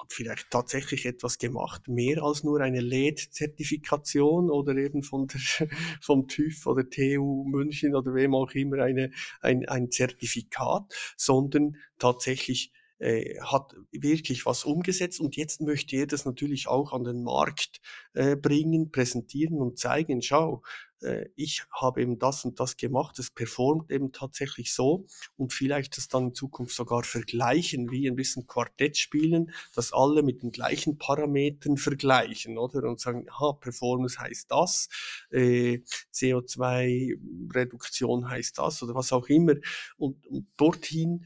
hat 0.00 0.12
vielleicht 0.12 0.50
tatsächlich 0.50 1.06
etwas 1.06 1.38
gemacht, 1.38 1.88
mehr 1.88 2.22
als 2.22 2.42
nur 2.42 2.60
eine 2.60 2.80
LED-Zertifikation 2.80 4.50
oder 4.50 4.74
eben 4.76 5.02
von 5.02 5.26
der, 5.26 5.40
vom 6.00 6.26
TÜV 6.26 6.66
oder 6.66 6.88
TU 6.88 7.44
München 7.44 7.94
oder 7.94 8.14
wem 8.14 8.34
auch 8.34 8.50
immer 8.52 8.78
eine, 8.78 9.10
ein, 9.40 9.68
ein 9.68 9.90
Zertifikat, 9.90 10.94
sondern 11.16 11.76
tatsächlich 11.98 12.72
äh, 13.00 13.40
hat 13.40 13.74
wirklich 13.90 14.46
was 14.46 14.64
umgesetzt 14.64 15.20
und 15.20 15.36
jetzt 15.36 15.60
möchte 15.60 15.96
er 15.96 16.06
das 16.06 16.24
natürlich 16.24 16.68
auch 16.68 16.92
an 16.92 17.02
den 17.04 17.24
Markt 17.24 17.80
äh, 18.12 18.36
bringen, 18.36 18.92
präsentieren 18.92 19.60
und 19.60 19.78
zeigen, 19.78 20.22
schau, 20.22 20.62
äh, 21.02 21.26
ich 21.34 21.64
habe 21.72 22.02
eben 22.02 22.18
das 22.18 22.44
und 22.44 22.60
das 22.60 22.76
gemacht, 22.76 23.18
es 23.18 23.30
performt 23.30 23.90
eben 23.90 24.12
tatsächlich 24.12 24.74
so 24.74 25.06
und 25.36 25.54
vielleicht 25.54 25.96
das 25.96 26.08
dann 26.08 26.28
in 26.28 26.34
Zukunft 26.34 26.76
sogar 26.76 27.02
vergleichen, 27.04 27.90
wie 27.90 28.06
ein 28.08 28.16
bisschen 28.16 28.46
Quartett 28.46 28.98
spielen, 28.98 29.52
dass 29.74 29.92
alle 29.92 30.22
mit 30.22 30.42
den 30.42 30.52
gleichen 30.52 30.98
Parametern 30.98 31.76
vergleichen, 31.78 32.58
oder? 32.58 32.88
Und 32.88 33.00
sagen, 33.00 33.26
ha, 33.30 33.52
Performance 33.52 34.20
heißt 34.20 34.50
das, 34.50 34.88
äh, 35.30 35.80
CO2-Reduktion 36.12 38.28
heißt 38.28 38.58
das 38.58 38.82
oder 38.82 38.94
was 38.94 39.12
auch 39.12 39.28
immer. 39.28 39.54
Und, 39.96 40.26
und 40.26 40.46
dorthin 40.56 41.24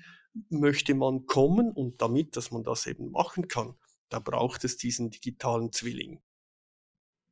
möchte 0.48 0.94
man 0.94 1.26
kommen 1.26 1.70
und 1.72 2.00
damit, 2.02 2.36
dass 2.36 2.50
man 2.50 2.62
das 2.62 2.86
eben 2.86 3.10
machen 3.10 3.48
kann, 3.48 3.74
da 4.08 4.18
braucht 4.18 4.64
es 4.64 4.76
diesen 4.76 5.10
digitalen 5.10 5.72
Zwilling. 5.72 6.20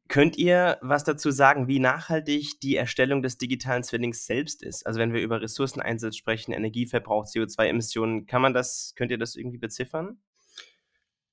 Könnt 0.09 0.37
ihr 0.37 0.79
was 0.83 1.05
dazu 1.05 1.31
sagen, 1.31 1.69
wie 1.69 1.79
nachhaltig 1.79 2.61
die 2.61 2.77
Erstellung 2.77 3.23
des 3.23 3.39
digitalen 3.39 3.83
Zwillings 3.83 4.27
selbst 4.27 4.63
ist? 4.63 4.87
Also 4.87 4.99
wenn 5.01 5.15
wir 5.15 5.23
über 5.23 5.41
Ressourceneinsatz 5.41 6.17
sprechen, 6.17 6.53
Energieverbrauch, 6.53 7.25
CO2-Emissionen, 7.25 8.27
kann 8.27 8.43
man 8.43 8.53
das, 8.53 8.93
könnt 8.97 9.11
ihr 9.11 9.19
das 9.19 9.37
irgendwie 9.37 9.59
beziffern? 9.59 10.21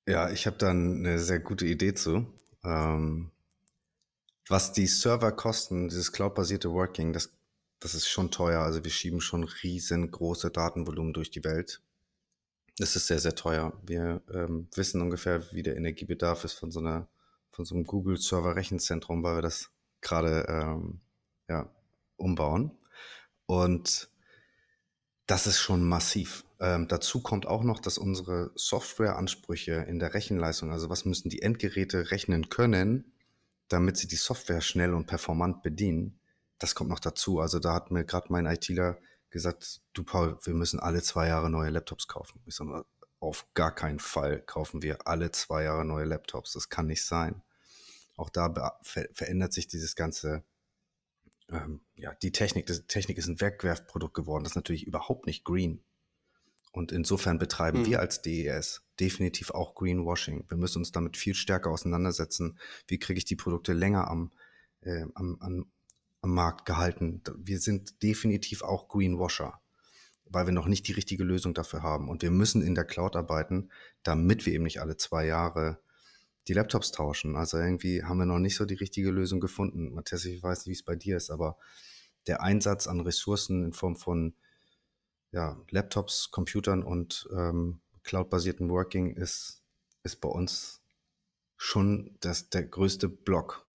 Ja, 0.06 0.30
ich 0.30 0.46
habe 0.46 0.56
da 0.56 0.70
eine 0.70 1.18
sehr 1.18 1.40
gute 1.40 1.66
Idee 1.66 1.94
zu. 1.94 2.26
Ähm, 2.64 3.30
was 4.48 4.72
die 4.72 4.86
Server 4.86 5.32
kosten, 5.32 5.88
dieses 5.88 6.10
cloud-basierte 6.12 6.72
Working, 6.72 7.12
das, 7.12 7.36
das 7.80 7.94
ist 7.94 8.08
schon 8.08 8.30
teuer. 8.30 8.60
Also 8.60 8.84
wir 8.84 8.90
schieben 8.90 9.20
schon 9.20 9.44
riesengroße 9.44 10.50
Datenvolumen 10.50 11.12
durch 11.12 11.30
die 11.30 11.44
Welt. 11.44 11.82
Das 12.78 12.96
ist 12.96 13.08
sehr, 13.08 13.18
sehr 13.18 13.34
teuer. 13.34 13.72
Wir 13.84 14.22
ähm, 14.32 14.68
wissen 14.74 15.02
ungefähr, 15.02 15.52
wie 15.52 15.62
der 15.62 15.76
Energiebedarf 15.76 16.44
ist 16.44 16.54
von 16.54 16.70
so 16.70 16.80
einer 16.80 17.08
von 17.50 17.64
so 17.64 17.74
einem 17.74 17.84
Google-Server-Rechenzentrum, 17.84 19.22
weil 19.22 19.36
wir 19.36 19.42
das 19.42 19.70
gerade 20.00 20.46
ähm, 20.48 21.00
ja, 21.48 21.68
umbauen. 22.16 22.78
Und 23.46 24.08
das 25.26 25.46
ist 25.46 25.58
schon 25.58 25.82
massiv. 25.84 26.44
Ähm, 26.60 26.88
dazu 26.88 27.20
kommt 27.22 27.46
auch 27.46 27.64
noch, 27.64 27.80
dass 27.80 27.98
unsere 27.98 28.52
Softwareansprüche 28.54 29.72
in 29.88 29.98
der 29.98 30.14
Rechenleistung, 30.14 30.72
also 30.72 30.88
was 30.90 31.04
müssen 31.04 31.28
die 31.28 31.42
Endgeräte 31.42 32.10
rechnen 32.10 32.48
können, 32.48 33.12
damit 33.68 33.96
sie 33.96 34.08
die 34.08 34.16
Software 34.16 34.60
schnell 34.60 34.94
und 34.94 35.06
performant 35.06 35.62
bedienen, 35.62 36.19
das 36.60 36.74
kommt 36.74 36.90
noch 36.90 37.00
dazu. 37.00 37.40
Also 37.40 37.58
da 37.58 37.74
hat 37.74 37.90
mir 37.90 38.04
gerade 38.04 38.26
mein 38.30 38.46
ITler 38.46 38.98
gesagt, 39.30 39.80
du 39.92 40.04
Paul, 40.04 40.38
wir 40.42 40.54
müssen 40.54 40.78
alle 40.78 41.02
zwei 41.02 41.26
Jahre 41.26 41.50
neue 41.50 41.70
Laptops 41.70 42.06
kaufen. 42.06 42.40
Ich 42.46 42.54
sage, 42.54 42.84
auf 43.18 43.46
gar 43.54 43.74
keinen 43.74 43.98
Fall 43.98 44.40
kaufen 44.42 44.82
wir 44.82 45.06
alle 45.06 45.32
zwei 45.32 45.64
Jahre 45.64 45.84
neue 45.84 46.04
Laptops. 46.04 46.52
Das 46.52 46.68
kann 46.68 46.86
nicht 46.86 47.04
sein. 47.04 47.42
Auch 48.16 48.30
da 48.30 48.78
ver 48.82 49.08
verändert 49.12 49.52
sich 49.52 49.66
dieses 49.66 49.96
ganze, 49.96 50.44
ähm, 51.50 51.80
ja, 51.94 52.14
die 52.22 52.32
Technik. 52.32 52.66
Die 52.66 52.82
Technik 52.82 53.18
ist 53.18 53.26
ein 53.26 53.40
Wegwerfprodukt 53.40 54.14
geworden. 54.14 54.44
Das 54.44 54.52
ist 54.52 54.56
natürlich 54.56 54.86
überhaupt 54.86 55.26
nicht 55.26 55.44
green. 55.44 55.82
Und 56.72 56.92
insofern 56.92 57.38
betreiben 57.38 57.80
mhm. 57.80 57.86
wir 57.86 58.00
als 58.00 58.22
DES 58.22 58.82
definitiv 59.00 59.50
auch 59.50 59.74
Greenwashing. 59.74 60.44
Wir 60.48 60.56
müssen 60.56 60.78
uns 60.78 60.92
damit 60.92 61.16
viel 61.16 61.34
stärker 61.34 61.70
auseinandersetzen. 61.70 62.58
Wie 62.86 62.98
kriege 62.98 63.18
ich 63.18 63.24
die 63.24 63.36
Produkte 63.36 63.72
länger 63.72 64.08
am, 64.08 64.30
äh, 64.82 65.06
am, 65.14 65.38
am, 65.40 65.70
am 66.22 66.34
Markt 66.34 66.66
gehalten? 66.66 67.22
Wir 67.36 67.58
sind 67.58 68.02
definitiv 68.02 68.62
auch 68.62 68.88
Greenwasher 68.88 69.60
weil 70.30 70.46
wir 70.46 70.52
noch 70.52 70.66
nicht 70.66 70.86
die 70.88 70.92
richtige 70.92 71.24
Lösung 71.24 71.54
dafür 71.54 71.82
haben. 71.82 72.08
Und 72.08 72.22
wir 72.22 72.30
müssen 72.30 72.62
in 72.62 72.74
der 72.74 72.84
Cloud 72.84 73.16
arbeiten, 73.16 73.70
damit 74.02 74.46
wir 74.46 74.54
eben 74.54 74.64
nicht 74.64 74.80
alle 74.80 74.96
zwei 74.96 75.26
Jahre 75.26 75.82
die 76.48 76.54
Laptops 76.54 76.92
tauschen. 76.92 77.36
Also 77.36 77.58
irgendwie 77.58 78.04
haben 78.04 78.18
wir 78.18 78.26
noch 78.26 78.38
nicht 78.38 78.56
so 78.56 78.64
die 78.64 78.74
richtige 78.74 79.10
Lösung 79.10 79.40
gefunden. 79.40 79.92
Matthias, 79.92 80.24
ich 80.24 80.42
weiß 80.42 80.60
nicht, 80.60 80.68
wie 80.68 80.78
es 80.78 80.84
bei 80.84 80.96
dir 80.96 81.16
ist, 81.16 81.30
aber 81.30 81.58
der 82.26 82.42
Einsatz 82.42 82.86
an 82.86 83.00
Ressourcen 83.00 83.64
in 83.64 83.72
Form 83.72 83.96
von 83.96 84.34
ja, 85.32 85.60
Laptops, 85.70 86.30
Computern 86.30 86.82
und 86.82 87.28
ähm, 87.36 87.80
cloud-basierten 88.04 88.70
Working 88.70 89.16
ist, 89.16 89.62
ist 90.02 90.20
bei 90.20 90.28
uns 90.28 90.80
schon 91.56 92.16
das, 92.20 92.50
der 92.50 92.64
größte 92.64 93.08
Block. 93.08 93.66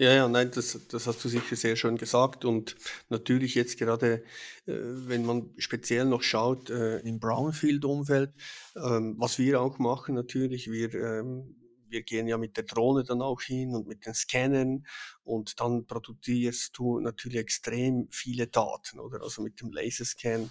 Ja, 0.00 0.12
ja, 0.14 0.28
nein, 0.28 0.50
das, 0.54 0.78
das 0.88 1.06
hast 1.08 1.24
du 1.24 1.28
sicher 1.28 1.56
sehr 1.56 1.74
schön 1.74 1.96
gesagt. 1.96 2.44
Und 2.44 2.76
natürlich 3.08 3.54
jetzt 3.56 3.78
gerade, 3.78 4.22
äh, 4.66 4.72
wenn 4.74 5.24
man 5.26 5.50
speziell 5.58 6.04
noch 6.04 6.22
schaut 6.22 6.70
äh, 6.70 6.98
im 7.00 7.18
Brownfield-Umfeld, 7.18 8.32
ähm, 8.76 9.16
was 9.18 9.38
wir 9.38 9.60
auch 9.60 9.78
machen 9.78 10.14
natürlich, 10.14 10.70
wir, 10.70 10.94
ähm, 10.94 11.56
wir 11.88 12.02
gehen 12.02 12.28
ja 12.28 12.38
mit 12.38 12.56
der 12.56 12.62
Drohne 12.64 13.02
dann 13.02 13.22
auch 13.22 13.40
hin 13.42 13.74
und 13.74 13.88
mit 13.88 14.06
den 14.06 14.14
Scannern 14.14 14.86
und 15.24 15.58
dann 15.58 15.84
produzierst 15.86 16.78
du 16.78 17.00
natürlich 17.00 17.38
extrem 17.38 18.06
viele 18.12 18.46
Daten, 18.46 19.00
oder? 19.00 19.22
Also 19.22 19.42
mit 19.42 19.60
dem 19.60 19.72
Laserscan. 19.72 20.48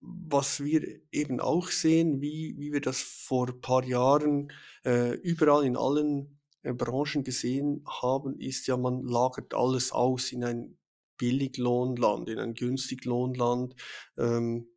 Was 0.00 0.62
wir 0.62 0.82
eben 1.12 1.40
auch 1.40 1.68
sehen, 1.68 2.20
wie, 2.20 2.56
wie 2.58 2.72
wir 2.72 2.80
das 2.80 3.00
vor 3.00 3.60
paar 3.60 3.84
Jahren 3.84 4.52
äh, 4.84 5.12
überall 5.14 5.64
in 5.64 5.76
allen 5.76 6.38
Branchen 6.62 7.24
gesehen 7.24 7.84
haben, 7.86 8.38
ist 8.38 8.66
ja, 8.66 8.76
man 8.76 9.02
lagert 9.02 9.54
alles 9.54 9.92
aus 9.92 10.32
in 10.32 10.44
ein 10.44 10.78
Billiglohnland, 11.18 12.28
in 12.28 12.38
ein 12.38 12.54
Günstiglohnland. 12.54 13.74
Ähm, 14.16 14.68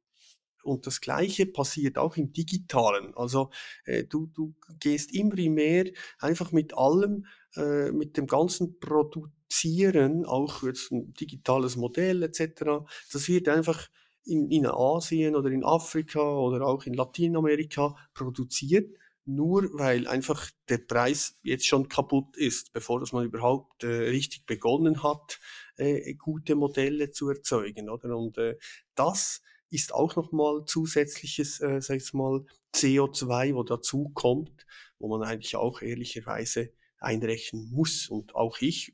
und 0.64 0.88
das 0.88 1.00
Gleiche 1.00 1.46
passiert 1.46 1.98
auch 1.98 2.18
im 2.18 2.32
Digitalen. 2.32 3.16
Also 3.16 3.52
äh, 3.86 4.04
du, 4.04 4.26
du 4.28 4.56
gehst 4.80 5.14
immer 5.14 5.36
mehr 5.50 5.86
einfach 6.20 6.52
mit 6.52 6.76
allem, 6.76 7.28
äh, 7.56 7.92
mit 7.92 8.18
dem 8.18 8.26
ganzen 8.26 8.80
Produzieren, 8.80 10.26
auch 10.26 10.64
jetzt 10.64 10.92
ein 10.92 11.14
digitales 11.14 11.76
Modell 11.76 12.24
etc., 12.24 12.84
das 13.12 13.28
wird 13.28 13.48
einfach 13.48 13.90
in, 14.24 14.50
in 14.50 14.66
Asien 14.66 15.36
oder 15.36 15.52
in 15.52 15.64
Afrika 15.64 16.22
oder 16.22 16.66
auch 16.66 16.86
in 16.86 16.96
Lateinamerika 16.96 17.96
produziert 18.16 18.92
nur 19.26 19.70
weil 19.74 20.08
einfach 20.08 20.50
der 20.70 20.78
Preis 20.78 21.38
jetzt 21.42 21.66
schon 21.66 21.90
kaputt 21.90 22.38
ist, 22.38 22.74
bevor 22.74 23.00
dass 23.00 23.12
man 23.12 23.26
überhaupt 23.26 23.84
äh, 23.84 23.88
richtig 23.88 24.46
begonnen 24.46 25.04
hat, 25.04 25.40
äh, 25.78 26.14
gute 26.16 26.56
Modelle 26.56 27.12
zu 27.12 27.30
erzeugen. 27.30 27.90
Oder? 27.90 28.16
Und 28.16 28.38
äh, 28.38 28.58
das 28.94 29.42
ist 29.70 29.94
auch 29.94 30.16
nochmal 30.16 30.66
zusätzliches, 30.66 31.60
äh, 31.62 31.82
sag 31.82 31.98
ich 31.98 32.14
mal, 32.14 32.46
CO2, 32.74 33.56
wo 33.56 33.64
dazu 33.64 34.12
kommt, 34.14 34.66
wo 35.00 35.08
man 35.08 35.24
eigentlich 35.28 35.56
auch 35.56 35.82
ehrlicherweise 35.82 36.72
einrechnen 37.00 37.72
muss. 37.72 38.08
Und 38.08 38.36
auch 38.36 38.62
ich, 38.62 38.94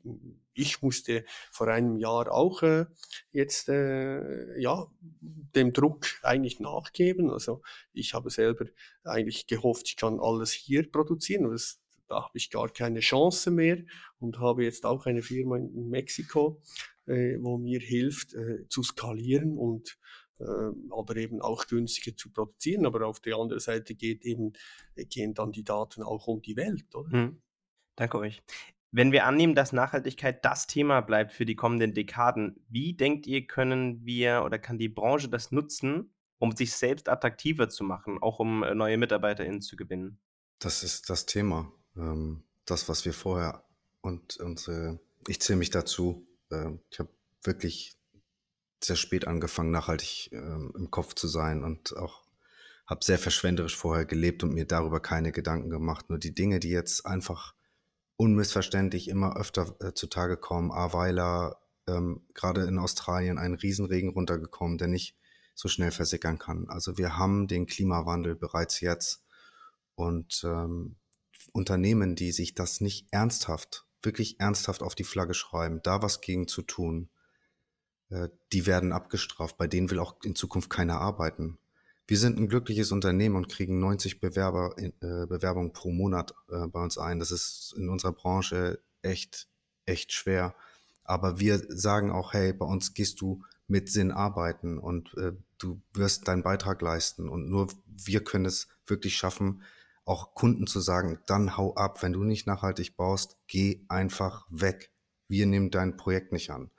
ich 0.54 0.82
musste 0.82 1.24
vor 1.50 1.68
einem 1.68 1.96
Jahr 1.96 2.30
auch 2.32 2.62
äh, 2.62 2.86
jetzt 3.32 3.68
äh, 3.68 4.60
ja 4.60 4.86
dem 5.20 5.72
Druck 5.72 6.06
eigentlich 6.22 6.60
nachgeben. 6.60 7.30
Also 7.30 7.62
ich 7.92 8.14
habe 8.14 8.30
selber 8.30 8.66
eigentlich 9.04 9.46
gehofft, 9.46 9.88
ich 9.88 9.96
kann 9.96 10.20
alles 10.20 10.52
hier 10.52 10.90
produzieren. 10.90 11.50
Das, 11.50 11.80
da 12.08 12.24
habe 12.24 12.36
ich 12.36 12.50
gar 12.50 12.68
keine 12.68 13.00
Chance 13.00 13.50
mehr 13.50 13.82
und 14.18 14.38
habe 14.38 14.64
jetzt 14.64 14.84
auch 14.84 15.06
eine 15.06 15.22
Firma 15.22 15.56
in, 15.56 15.88
Mexiko, 15.88 16.60
äh, 17.06 17.36
wo 17.40 17.58
mir 17.58 17.80
hilft 17.80 18.34
äh, 18.34 18.68
zu 18.68 18.82
skalieren 18.82 19.56
und 19.56 19.98
äh, 20.38 20.44
aber 20.90 21.16
eben 21.16 21.40
auch 21.40 21.66
günstiger 21.66 22.16
zu 22.16 22.30
produzieren. 22.30 22.86
Aber 22.86 23.06
auf 23.06 23.20
der 23.20 23.36
anderen 23.36 23.60
Seite 23.60 23.94
geht 23.94 24.24
eben, 24.24 24.52
gehen 24.96 25.34
dann 25.34 25.52
die 25.52 25.64
Daten 25.64 26.02
auch 26.02 26.26
um 26.26 26.42
die 26.42 26.56
Welt, 26.56 26.94
oder? 26.94 27.10
Hm. 27.10 27.42
Danke 27.96 28.18
euch. 28.18 28.42
Wenn 28.94 29.10
wir 29.10 29.24
annehmen, 29.24 29.54
dass 29.54 29.72
Nachhaltigkeit 29.72 30.44
das 30.44 30.66
Thema 30.66 31.00
bleibt 31.00 31.32
für 31.32 31.46
die 31.46 31.56
kommenden 31.56 31.94
Dekaden, 31.94 32.62
wie 32.68 32.92
denkt 32.92 33.26
ihr, 33.26 33.46
können 33.46 34.04
wir 34.04 34.42
oder 34.44 34.58
kann 34.58 34.76
die 34.76 34.90
Branche 34.90 35.30
das 35.30 35.50
nutzen, 35.50 36.14
um 36.38 36.54
sich 36.54 36.74
selbst 36.74 37.08
attraktiver 37.08 37.70
zu 37.70 37.84
machen, 37.84 38.18
auch 38.20 38.38
um 38.38 38.62
äh, 38.62 38.74
neue 38.74 38.98
MitarbeiterInnen 38.98 39.62
zu 39.62 39.76
gewinnen? 39.76 40.18
Das 40.58 40.82
ist 40.82 41.08
das 41.08 41.24
Thema. 41.24 41.72
Ähm, 41.96 42.44
das, 42.66 42.88
was 42.90 43.06
wir 43.06 43.14
vorher 43.14 43.64
und 44.02 44.36
unsere, 44.36 45.00
ich 45.26 45.40
zähle 45.40 45.58
mich 45.58 45.70
dazu. 45.70 46.26
Äh, 46.50 46.72
ich 46.90 46.98
habe 46.98 47.08
wirklich 47.42 47.96
sehr 48.84 48.96
spät 48.96 49.26
angefangen, 49.26 49.70
nachhaltig 49.70 50.30
äh, 50.32 50.36
im 50.36 50.88
Kopf 50.90 51.14
zu 51.14 51.28
sein 51.28 51.64
und 51.64 51.96
auch 51.96 52.22
habe 52.86 53.04
sehr 53.04 53.18
verschwenderisch 53.18 53.76
vorher 53.76 54.04
gelebt 54.04 54.42
und 54.42 54.52
mir 54.52 54.66
darüber 54.66 55.00
keine 55.00 55.32
Gedanken 55.32 55.70
gemacht. 55.70 56.10
Nur 56.10 56.18
die 56.18 56.34
Dinge, 56.34 56.60
die 56.60 56.70
jetzt 56.70 57.06
einfach 57.06 57.54
unmissverständlich 58.22 59.08
immer 59.08 59.36
öfter 59.36 59.74
äh, 59.80 59.94
zutage 59.94 60.36
kommen. 60.36 60.70
Aweiler, 60.70 61.60
ähm, 61.88 62.24
gerade 62.34 62.62
in 62.66 62.78
Australien, 62.78 63.36
ein 63.36 63.54
Riesenregen 63.54 64.10
runtergekommen, 64.10 64.78
der 64.78 64.86
nicht 64.86 65.16
so 65.56 65.68
schnell 65.68 65.90
versickern 65.90 66.38
kann. 66.38 66.68
Also 66.68 66.96
wir 66.98 67.18
haben 67.18 67.48
den 67.48 67.66
Klimawandel 67.66 68.36
bereits 68.36 68.80
jetzt 68.80 69.24
und 69.96 70.42
ähm, 70.44 70.94
Unternehmen, 71.50 72.14
die 72.14 72.30
sich 72.30 72.54
das 72.54 72.80
nicht 72.80 73.08
ernsthaft, 73.10 73.86
wirklich 74.04 74.38
ernsthaft 74.38 74.84
auf 74.84 74.94
die 74.94 75.02
Flagge 75.02 75.34
schreiben, 75.34 75.80
da 75.82 76.00
was 76.00 76.20
gegen 76.20 76.46
zu 76.46 76.62
tun, 76.62 77.10
äh, 78.10 78.28
die 78.52 78.66
werden 78.66 78.92
abgestraft. 78.92 79.58
Bei 79.58 79.66
denen 79.66 79.90
will 79.90 79.98
auch 79.98 80.22
in 80.22 80.36
Zukunft 80.36 80.70
keiner 80.70 81.00
arbeiten. 81.00 81.58
Wir 82.06 82.18
sind 82.18 82.38
ein 82.38 82.48
glückliches 82.48 82.92
Unternehmen 82.92 83.36
und 83.36 83.48
kriegen 83.48 83.78
90 83.78 84.20
Bewerber, 84.20 84.74
äh, 84.76 84.90
Bewerbungen 85.00 85.72
pro 85.72 85.90
Monat 85.90 86.34
äh, 86.50 86.66
bei 86.66 86.82
uns 86.82 86.98
ein. 86.98 87.18
Das 87.18 87.30
ist 87.30 87.74
in 87.76 87.88
unserer 87.88 88.12
Branche 88.12 88.80
echt, 89.02 89.48
echt 89.86 90.12
schwer. 90.12 90.54
Aber 91.04 91.38
wir 91.38 91.58
sagen 91.68 92.10
auch, 92.10 92.32
hey, 92.32 92.52
bei 92.52 92.66
uns 92.66 92.94
gehst 92.94 93.20
du 93.20 93.42
mit 93.66 93.88
Sinn 93.88 94.10
arbeiten 94.10 94.78
und 94.78 95.14
äh, 95.16 95.32
du 95.58 95.80
wirst 95.94 96.28
deinen 96.28 96.42
Beitrag 96.42 96.82
leisten. 96.82 97.28
Und 97.28 97.48
nur 97.48 97.68
wir 97.86 98.22
können 98.24 98.46
es 98.46 98.68
wirklich 98.86 99.16
schaffen, 99.16 99.62
auch 100.04 100.34
Kunden 100.34 100.66
zu 100.66 100.80
sagen, 100.80 101.20
dann 101.26 101.56
hau 101.56 101.74
ab, 101.74 102.02
wenn 102.02 102.12
du 102.12 102.24
nicht 102.24 102.46
nachhaltig 102.46 102.96
baust, 102.96 103.36
geh 103.46 103.84
einfach 103.88 104.46
weg. 104.50 104.90
Wir 105.28 105.46
nehmen 105.46 105.70
dein 105.70 105.96
Projekt 105.96 106.32
nicht 106.32 106.50
an. 106.50 106.70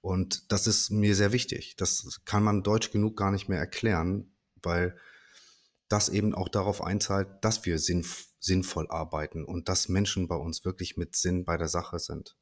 Und 0.00 0.50
das 0.50 0.66
ist 0.66 0.90
mir 0.90 1.14
sehr 1.14 1.32
wichtig. 1.32 1.76
Das 1.76 2.20
kann 2.24 2.42
man 2.42 2.64
deutsch 2.64 2.90
genug 2.90 3.16
gar 3.16 3.30
nicht 3.30 3.48
mehr 3.48 3.60
erklären, 3.60 4.31
weil 4.62 4.96
das 5.88 6.08
eben 6.08 6.34
auch 6.34 6.48
darauf 6.48 6.82
einzahlt, 6.82 7.28
dass 7.42 7.64
wir 7.66 7.78
sinnf 7.78 8.28
sinnvoll 8.42 8.90
arbeiten 8.90 9.44
und 9.44 9.68
dass 9.68 9.88
Menschen 9.88 10.26
bei 10.26 10.34
uns 10.34 10.64
wirklich 10.64 10.96
mit 10.96 11.14
Sinn 11.14 11.44
bei 11.44 11.56
der 11.56 11.68
Sache 11.68 12.00
sind. 12.00 12.36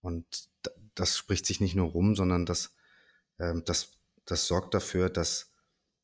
Und 0.00 0.48
das 0.94 1.18
spricht 1.18 1.44
sich 1.44 1.60
nicht 1.60 1.74
nur 1.74 1.90
rum, 1.90 2.16
sondern 2.16 2.46
das, 2.46 2.74
äh, 3.36 3.52
das, 3.66 3.92
das 4.24 4.46
sorgt 4.46 4.72
dafür, 4.72 5.10
dass, 5.10 5.52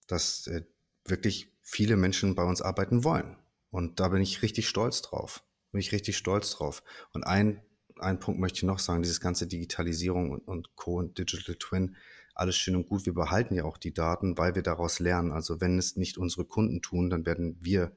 dass 0.06 0.46
äh, 0.48 0.64
wirklich 1.06 1.50
viele 1.62 1.96
Menschen 1.96 2.34
bei 2.34 2.44
uns 2.44 2.60
arbeiten 2.60 3.04
wollen. 3.04 3.38
Und 3.70 4.00
da 4.00 4.08
bin 4.08 4.20
ich 4.20 4.42
richtig 4.42 4.68
stolz 4.68 5.00
drauf. 5.00 5.42
Bin 5.70 5.80
ich 5.80 5.92
richtig 5.92 6.18
stolz 6.18 6.50
drauf. 6.50 6.82
Und 7.14 7.24
ein, 7.24 7.62
ein 7.98 8.20
Punkt 8.20 8.38
möchte 8.38 8.58
ich 8.58 8.62
noch 8.64 8.78
sagen, 8.78 9.02
dieses 9.02 9.20
ganze 9.20 9.46
Digitalisierung 9.46 10.30
und, 10.30 10.46
und 10.46 10.76
Co. 10.76 10.98
und 10.98 11.16
Digital 11.16 11.56
Twin, 11.56 11.96
alles 12.34 12.56
schön 12.56 12.76
und 12.76 12.88
gut. 12.88 13.06
Wir 13.06 13.14
behalten 13.14 13.54
ja 13.54 13.64
auch 13.64 13.78
die 13.78 13.92
Daten, 13.92 14.38
weil 14.38 14.54
wir 14.54 14.62
daraus 14.62 14.98
lernen. 14.98 15.32
Also 15.32 15.60
wenn 15.60 15.78
es 15.78 15.96
nicht 15.96 16.18
unsere 16.18 16.44
Kunden 16.44 16.82
tun, 16.82 17.10
dann 17.10 17.26
werden 17.26 17.56
wir 17.60 17.92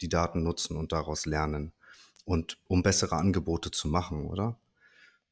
die 0.00 0.08
Daten 0.08 0.42
nutzen 0.42 0.76
und 0.76 0.92
daraus 0.92 1.26
lernen. 1.26 1.72
Und 2.24 2.58
um 2.66 2.82
bessere 2.82 3.16
Angebote 3.16 3.70
zu 3.70 3.88
machen, 3.88 4.26
oder? 4.26 4.58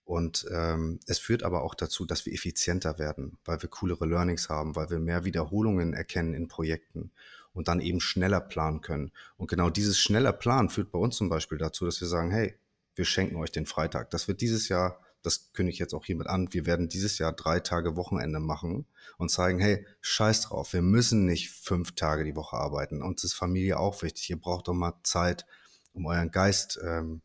Und 0.04 0.46
ähm, 0.52 1.00
es 1.06 1.18
führt 1.18 1.42
aber 1.42 1.62
auch 1.62 1.74
dazu, 1.74 2.06
dass 2.06 2.24
wir 2.26 2.32
effizienter 2.32 2.98
werden, 2.98 3.38
weil 3.44 3.60
wir 3.60 3.68
coolere 3.68 4.06
Learnings 4.06 4.48
haben, 4.48 4.76
weil 4.76 4.88
wir 4.88 5.00
mehr 5.00 5.24
Wiederholungen 5.24 5.94
erkennen 5.94 6.32
in 6.32 6.46
Projekten 6.46 7.10
und 7.52 7.68
dann 7.68 7.80
eben 7.80 8.00
schneller 8.00 8.40
planen 8.40 8.82
können. 8.82 9.10
Und 9.36 9.50
genau 9.50 9.68
dieses 9.68 9.98
schneller 9.98 10.32
Planen 10.32 10.70
führt 10.70 10.92
bei 10.92 10.98
uns 10.98 11.16
zum 11.16 11.28
Beispiel 11.28 11.58
dazu, 11.58 11.84
dass 11.84 12.00
wir 12.00 12.06
sagen, 12.06 12.30
hey, 12.30 12.54
wir 12.94 13.04
schenken 13.04 13.36
euch 13.36 13.50
den 13.50 13.66
Freitag. 13.66 14.10
Das 14.10 14.28
wird 14.28 14.40
dieses 14.40 14.68
Jahr 14.68 15.00
das 15.26 15.52
kündige 15.52 15.74
ich 15.74 15.78
jetzt 15.80 15.92
auch 15.92 16.04
hiermit 16.04 16.28
an, 16.28 16.52
wir 16.52 16.66
werden 16.66 16.88
dieses 16.88 17.18
Jahr 17.18 17.32
drei 17.32 17.58
Tage 17.58 17.96
Wochenende 17.96 18.38
machen 18.38 18.86
und 19.18 19.30
zeigen, 19.30 19.58
hey, 19.58 19.84
scheiß 20.00 20.42
drauf, 20.42 20.72
wir 20.72 20.82
müssen 20.82 21.26
nicht 21.26 21.50
fünf 21.50 21.96
Tage 21.96 22.24
die 22.24 22.36
Woche 22.36 22.56
arbeiten. 22.56 23.02
Uns 23.02 23.24
ist 23.24 23.34
Familie 23.34 23.78
auch 23.80 24.02
wichtig. 24.02 24.30
Ihr 24.30 24.40
braucht 24.40 24.68
doch 24.68 24.74
mal 24.74 24.94
Zeit, 25.02 25.44
um 25.92 26.06
euren 26.06 26.30
Geist 26.30 26.78
ähm, 26.82 27.22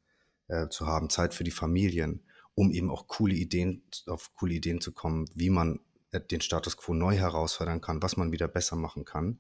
äh, 0.48 0.68
zu 0.70 0.88
haben, 0.88 1.12
Zeit 1.12 1.36
für 1.36 1.44
die 1.44 1.52
Familien, 1.52 2.24
um 2.56 2.72
eben 2.72 2.90
auch 2.90 3.08
coole 3.08 3.36
Ideen, 3.36 3.84
auf 4.08 4.34
coole 4.34 4.56
Ideen 4.56 4.82
zu 4.82 4.92
kommen, 4.92 5.30
wie 5.36 5.52
man 5.52 5.80
äh, 6.12 6.20
den 6.20 6.42
Status 6.42 6.78
quo 6.78 6.96
neu 6.96 7.16
herausfordern 7.16 7.82
kann, 7.82 8.02
was 8.02 8.18
man 8.18 8.32
wieder 8.32 8.48
besser 8.48 8.76
machen 8.76 9.06
kann. 9.06 9.40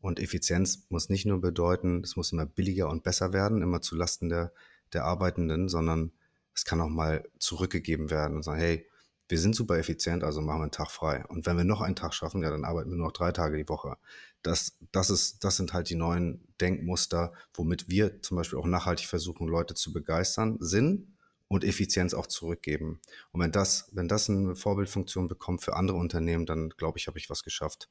Und 0.00 0.18
Effizienz 0.18 0.86
muss 0.90 1.08
nicht 1.08 1.26
nur 1.26 1.40
bedeuten, 1.40 2.02
es 2.02 2.16
muss 2.16 2.32
immer 2.32 2.44
billiger 2.44 2.90
und 2.90 3.04
besser 3.04 3.32
werden, 3.32 3.62
immer 3.62 3.80
zu 3.80 3.94
Lasten 3.94 4.28
der, 4.28 4.52
der 4.92 5.04
Arbeitenden, 5.04 5.68
sondern 5.68 6.12
es 6.54 6.64
kann 6.64 6.80
auch 6.80 6.88
mal 6.88 7.28
zurückgegeben 7.38 8.10
werden 8.10 8.36
und 8.36 8.42
sagen, 8.42 8.60
hey, 8.60 8.88
wir 9.28 9.38
sind 9.38 9.56
super 9.56 9.78
effizient, 9.78 10.22
also 10.22 10.40
machen 10.40 10.58
wir 10.58 10.64
einen 10.64 10.70
Tag 10.70 10.90
frei. 10.90 11.24
Und 11.28 11.46
wenn 11.46 11.56
wir 11.56 11.64
noch 11.64 11.80
einen 11.80 11.96
Tag 11.96 12.12
schaffen, 12.12 12.42
ja, 12.42 12.50
dann 12.50 12.64
arbeiten 12.64 12.90
wir 12.90 12.96
nur 12.96 13.06
noch 13.06 13.12
drei 13.12 13.32
Tage 13.32 13.56
die 13.56 13.68
Woche. 13.68 13.96
Das, 14.42 14.76
das, 14.92 15.08
ist, 15.08 15.44
das 15.44 15.56
sind 15.56 15.72
halt 15.72 15.88
die 15.88 15.94
neuen 15.94 16.46
Denkmuster, 16.60 17.32
womit 17.54 17.88
wir 17.88 18.20
zum 18.20 18.36
Beispiel 18.36 18.58
auch 18.58 18.66
nachhaltig 18.66 19.06
versuchen, 19.06 19.48
Leute 19.48 19.74
zu 19.74 19.92
begeistern, 19.92 20.58
Sinn 20.60 21.16
und 21.48 21.64
Effizienz 21.64 22.12
auch 22.12 22.26
zurückgeben. 22.26 23.00
Und 23.32 23.40
wenn 23.40 23.52
das, 23.52 23.88
wenn 23.92 24.08
das 24.08 24.28
eine 24.28 24.56
Vorbildfunktion 24.56 25.26
bekommt 25.26 25.62
für 25.62 25.74
andere 25.74 25.96
Unternehmen, 25.96 26.44
dann 26.44 26.70
glaube 26.70 26.98
ich, 26.98 27.06
habe 27.06 27.18
ich 27.18 27.30
was 27.30 27.42
geschafft. 27.42 27.88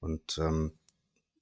Und 0.00 0.38
ähm, 0.38 0.72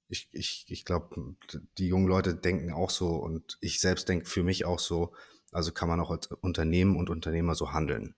ich, 0.09 0.27
ich, 0.31 0.65
ich 0.67 0.83
glaube, 0.83 1.35
die 1.77 1.87
jungen 1.87 2.07
Leute 2.07 2.35
denken 2.35 2.73
auch 2.73 2.89
so 2.89 3.15
und 3.15 3.57
ich 3.61 3.79
selbst 3.79 4.09
denke 4.09 4.25
für 4.25 4.43
mich 4.43 4.65
auch 4.65 4.79
so, 4.79 5.13
also 5.51 5.71
kann 5.71 5.89
man 5.89 5.99
auch 5.99 6.11
als 6.11 6.27
Unternehmen 6.27 6.95
und 6.95 7.09
Unternehmer 7.09 7.55
so 7.55 7.71
handeln. 7.71 8.15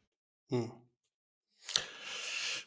Hm. 0.50 0.72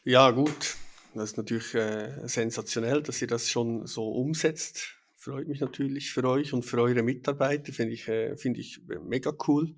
Ja, 0.03 0.31
gut. 0.31 0.75
Das 1.13 1.31
ist 1.31 1.37
natürlich 1.37 1.73
äh, 1.73 2.27
sensationell, 2.27 3.01
dass 3.01 3.21
ihr 3.21 3.27
das 3.27 3.49
schon 3.49 3.87
so 3.87 4.09
umsetzt. 4.09 4.95
Freut 5.15 5.47
mich 5.47 5.61
natürlich 5.61 6.11
für 6.11 6.23
euch 6.25 6.53
und 6.53 6.63
für 6.63 6.79
eure 6.81 7.01
Mitarbeiter. 7.01 7.71
Finde 7.73 7.93
ich, 7.93 8.07
äh, 8.07 8.35
finde 8.37 8.59
ich 8.59 8.81
äh, 8.89 8.99
mega 8.99 9.33
cool. 9.47 9.75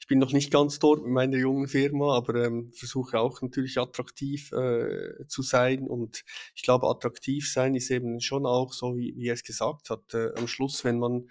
Ich 0.00 0.06
bin 0.06 0.18
noch 0.18 0.32
nicht 0.32 0.50
ganz 0.50 0.78
dort 0.78 1.02
mit 1.02 1.12
meiner 1.12 1.36
jungen 1.36 1.68
Firma, 1.68 2.16
aber 2.16 2.46
ähm, 2.46 2.72
versuche 2.72 3.18
auch 3.18 3.42
natürlich 3.42 3.76
attraktiv 3.76 4.52
äh, 4.52 5.26
zu 5.26 5.42
sein. 5.42 5.88
Und 5.88 6.24
ich 6.54 6.62
glaube, 6.62 6.88
attraktiv 6.88 7.52
sein 7.52 7.74
ist 7.74 7.90
eben 7.90 8.20
schon 8.20 8.46
auch 8.46 8.72
so, 8.72 8.96
wie, 8.96 9.14
wie 9.16 9.28
er 9.28 9.34
es 9.34 9.42
gesagt 9.42 9.90
hat. 9.90 10.14
Äh, 10.14 10.32
am 10.36 10.48
Schluss, 10.48 10.84
wenn 10.84 10.98
man 10.98 11.28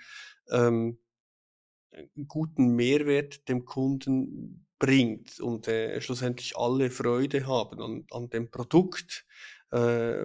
ähm, 0.51 0.99
guten 2.27 2.75
Mehrwert 2.75 3.47
dem 3.49 3.65
Kunden 3.65 4.65
bringt 4.79 5.39
und 5.39 5.67
äh, 5.67 5.99
schlussendlich 6.01 6.57
alle 6.57 6.91
Freude 6.91 7.47
haben 7.47 7.81
an, 7.81 8.05
an 8.11 8.29
dem 8.29 8.51
Produkt, 8.51 9.25
äh, 9.71 9.77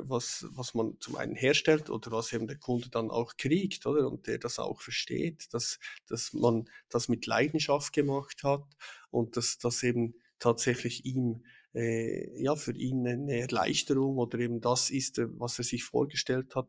was, 0.02 0.46
was 0.50 0.74
man 0.74 0.98
zum 1.00 1.16
einen 1.16 1.34
herstellt 1.34 1.90
oder 1.90 2.12
was 2.12 2.32
eben 2.32 2.46
der 2.46 2.58
Kunde 2.58 2.90
dann 2.90 3.10
auch 3.10 3.36
kriegt, 3.36 3.86
oder? 3.86 4.06
Und 4.10 4.26
der 4.26 4.38
das 4.38 4.58
auch 4.58 4.80
versteht, 4.80 5.52
dass, 5.54 5.78
dass 6.06 6.32
man 6.32 6.68
das 6.90 7.08
mit 7.08 7.26
Leidenschaft 7.26 7.92
gemacht 7.92 8.42
hat 8.44 8.64
und 9.10 9.36
dass 9.36 9.58
das 9.58 9.82
eben 9.82 10.14
tatsächlich 10.38 11.04
ihm 11.04 11.44
äh, 11.74 12.42
ja, 12.42 12.54
für 12.56 12.72
ihn 12.76 13.06
eine 13.06 13.40
Erleichterung 13.40 14.18
oder 14.18 14.38
eben 14.38 14.60
das 14.60 14.90
ist, 14.90 15.18
äh, 15.18 15.26
was 15.38 15.58
er 15.58 15.64
sich 15.64 15.84
vorgestellt 15.84 16.54
hat, 16.54 16.68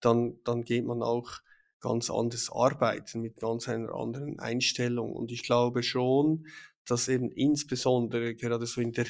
dann, 0.00 0.38
dann 0.44 0.64
geht 0.64 0.84
man 0.84 1.02
auch 1.02 1.40
ganz 1.84 2.10
anders 2.10 2.50
arbeiten, 2.50 3.20
mit 3.20 3.36
ganz 3.36 3.68
einer 3.68 3.94
anderen 3.94 4.38
Einstellung. 4.40 5.12
Und 5.12 5.30
ich 5.30 5.42
glaube 5.42 5.82
schon, 5.82 6.46
dass 6.86 7.08
eben 7.08 7.30
insbesondere 7.30 8.34
gerade 8.34 8.66
so 8.66 8.80
in 8.80 8.92
der 8.92 9.06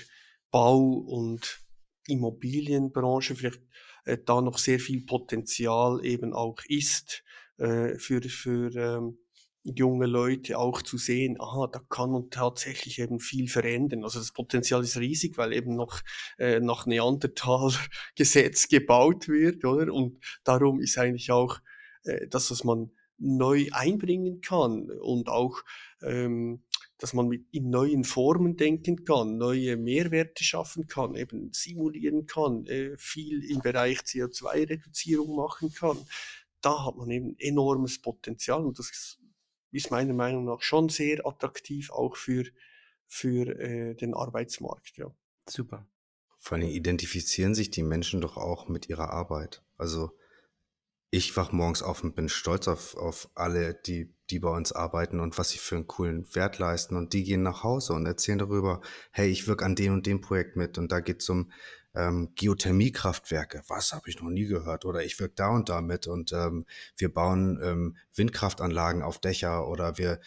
Bau- 0.51 1.05
und 1.07 1.61
Immobilienbranche 2.09 3.37
vielleicht 3.37 3.63
äh, 4.05 4.19
da 4.25 4.41
noch 4.41 4.59
sehr 4.59 4.81
viel 4.81 5.05
Potenzial 5.07 6.05
eben 6.05 6.35
auch 6.35 6.59
ist 6.69 7.23
äh, 7.59 7.97
für, 7.97 8.21
für 8.23 8.75
ähm, 8.75 9.19
junge 9.63 10.07
Leute 10.07 10.59
auch 10.59 10.83
zu 10.83 10.99
sehen, 10.99 11.41
aha, 11.41 11.69
da 11.73 11.81
kann 11.89 12.11
man 12.11 12.29
tatsächlich 12.29 12.99
eben 12.99 13.21
viel 13.21 13.49
verändern. 13.49 14.05
Also 14.05 14.19
das 14.19 14.33
Potenzial 14.33 14.83
ist 14.83 14.99
riesig, 14.99 15.39
weil 15.39 15.53
eben 15.55 15.75
noch 15.77 16.01
äh, 16.39 16.61
nach 16.61 16.87
Neandertal-Gesetz 16.87 18.69
gebaut 18.69 19.29
wird, 19.29 19.65
oder? 19.65 19.93
Und 19.93 20.19
darum 20.43 20.81
ist 20.81 20.99
eigentlich 20.99 21.31
auch 21.31 21.61
äh, 22.05 22.27
das, 22.29 22.51
was 22.51 22.65
man 22.65 22.91
neu 23.19 23.69
einbringen 23.73 24.41
kann 24.41 24.91
und 24.91 25.29
auch, 25.29 25.63
ähm, 26.03 26.63
dass 26.99 27.13
man 27.13 27.29
mit 27.29 27.47
in 27.53 27.71
neuen 27.71 28.05
Formen 28.05 28.57
denken 28.57 29.05
kann, 29.05 29.37
neue 29.37 29.77
Mehrwerte 29.77 30.45
schaffen 30.45 30.87
kann, 30.87 31.15
eben 31.15 31.53
simulieren 31.53 32.27
kann, 32.27 32.67
äh, 32.67 32.97
viel 32.97 33.45
im 33.51 33.61
Bereich 33.61 34.01
CO2-Reduzierung 34.01 35.37
machen 35.37 35.73
kann. 35.73 35.99
Da 36.61 36.87
hat 36.87 36.97
man 36.97 37.11
eben 37.11 37.37
enormes 37.39 38.01
Potenzial 38.01 38.65
und 38.65 38.79
das 38.79 39.19
ist 39.71 39.91
meiner 39.91 40.15
Meinung 40.15 40.45
nach 40.45 40.63
schon 40.63 40.89
sehr 40.89 41.27
attraktiv 41.27 41.91
auch 41.91 42.17
für, 42.17 42.45
für 43.07 43.49
äh, 43.59 43.95
den 43.95 44.15
Arbeitsmarkt. 44.15 44.97
Ja. 44.97 45.11
Super. 45.49 45.87
Vor 46.39 46.59
allem 46.59 46.69
identifizieren 46.69 47.55
sich 47.55 47.71
die 47.71 47.83
Menschen 47.83 48.21
doch 48.21 48.37
auch 48.37 48.69
mit 48.69 48.89
ihrer 48.89 49.11
Arbeit. 49.11 49.63
Also 49.77 50.13
ich 51.17 51.37
wach 51.37 51.53
morgens 51.53 51.81
auf 51.81 52.03
und 52.03 52.17
bin 52.17 52.29
stolz 52.29 52.67
auf, 52.67 52.97
auf 52.97 53.31
alle, 53.37 53.73
die, 53.73 54.13
die 54.31 54.41
bei 54.41 54.49
uns 54.49 54.73
arbeiten 54.73 55.21
und 55.21 55.39
was 55.39 55.51
sie 55.51 55.59
für 55.59 55.77
einen 55.77 55.87
coolen 55.87 56.27
Wert 56.35 56.59
leisten. 56.59 56.97
Und 56.97 57.13
die 57.13 57.23
gehen 57.23 57.43
nach 57.43 57.63
Hause 57.63 57.93
und 57.93 58.05
erzählen 58.05 58.39
darüber, 58.39 58.81
hey, 59.13 59.29
ich 59.29 59.47
wirke 59.47 59.65
an 59.65 59.77
dem 59.77 59.93
und 59.93 60.07
dem 60.07 60.21
Projekt 60.21 60.57
mit 60.57 60.77
und 60.77 60.91
da 60.91 60.99
geht's 60.99 61.29
um 61.29 61.53
ähm, 61.95 62.33
Geothermiekraftwerke. 62.35 63.63
Was 63.69 63.93
habe 63.93 64.11
ich 64.11 64.21
noch 64.21 64.29
nie 64.29 64.47
gehört? 64.47 64.85
Oder 64.85 65.05
ich 65.05 65.21
wirke 65.21 65.37
da 65.37 65.51
und 65.51 65.69
da 65.69 65.81
mit 65.83 66.09
und 66.09 66.33
ähm, 66.33 66.67
wir 66.97 67.15
bauen 67.15 67.61
ähm, 67.63 67.97
Windkraftanlagen 68.17 69.03
auf 69.03 69.21
Dächer 69.21 69.69
oder 69.69 69.99
wir 69.99 70.19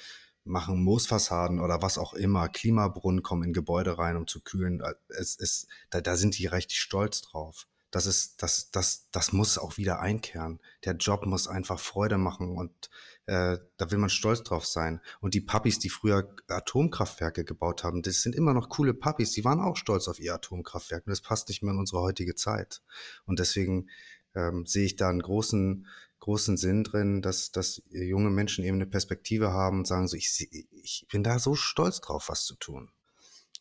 machen 0.45 0.82
Moosfassaden 0.82 1.60
oder 1.60 1.82
was 1.82 1.97
auch 1.97 2.13
immer. 2.13 2.47
Klimabrunnen 2.47 3.23
kommen 3.23 3.43
in 3.43 3.52
Gebäude 3.52 3.97
rein, 3.97 4.15
um 4.15 4.26
zu 4.26 4.39
kühlen. 4.39 4.82
Es 5.10 5.36
ist, 5.36 5.67
da, 5.89 6.00
da 6.00 6.15
sind 6.15 6.38
die 6.38 6.45
richtig 6.45 6.80
stolz 6.80 7.23
drauf 7.23 7.67
das 7.91 8.06
ist, 8.06 8.43
das, 8.43 8.69
das, 8.71 9.08
das 9.12 9.32
muss 9.32 9.58
auch 9.58 9.78
wieder 9.78 10.00
einkehren. 10.00 10.60
Der 10.84 10.95
Job 10.95 11.26
muss 11.26 11.47
einfach 11.47 11.80
Freude 11.80 12.17
machen 12.17 12.58
und 12.58 12.89
äh, 13.28 13.58
da 13.78 13.91
will 13.91 13.97
man 13.97 14.10
stolz 14.10 14.43
drauf 14.43 14.65
sein. 14.65 15.02
Und 15.21 15.34
die 15.34 15.41
Puppies, 15.41 15.80
die 15.80 15.89
früher 15.89 16.34
Atomkraftwerke 16.47 17.45
gebaut 17.45 17.84
haben, 17.84 18.02
das 18.02 18.21
sind 18.21 18.36
immer 18.36 18.54
noch 18.54 18.69
coole 18.69 18.93
Puppies, 18.93 19.32
die 19.32 19.45
waren 19.45 19.62
auch 19.62 19.78
stolz 19.78 20.08
auf 20.08 20.19
ihr 20.19 20.34
Atomkraftwerk. 20.34 21.08
Und 21.08 21.12
das 21.12 21.21
passt 21.21 21.47
nicht 21.47 21.63
mehr 21.63 21.73
in 21.73 21.80
unsere 21.80 22.02
heutige 22.02 22.36
Zeit. 22.36 22.82
Und 23.26 23.39
deswegen 23.39 23.89
ähm, 24.36 24.65
sehe 24.65 24.86
ich 24.86 24.97
da 24.97 25.10
einen 25.10 25.21
großen, 25.21 25.88
großen 26.19 26.58
Sinn 26.58 26.84
drin, 26.84 27.21
dass, 27.21 27.52
dass 27.52 27.82
junge 27.89 28.30
Menschen 28.30 28.65
eben 28.65 28.78
eine 28.78 28.88
Perspektive 28.88 29.52
haben 29.54 29.80
und 29.80 29.88
sagen 29.88 30.08
so, 30.08 30.17
ich, 30.17 30.50
ich 30.71 31.08
bin 31.10 31.23
da 31.23 31.39
so 31.39 31.56
stolz 31.56 32.02
drauf, 32.02 32.28
was 32.28 32.45
zu 32.45 32.56
tun. 32.56 32.91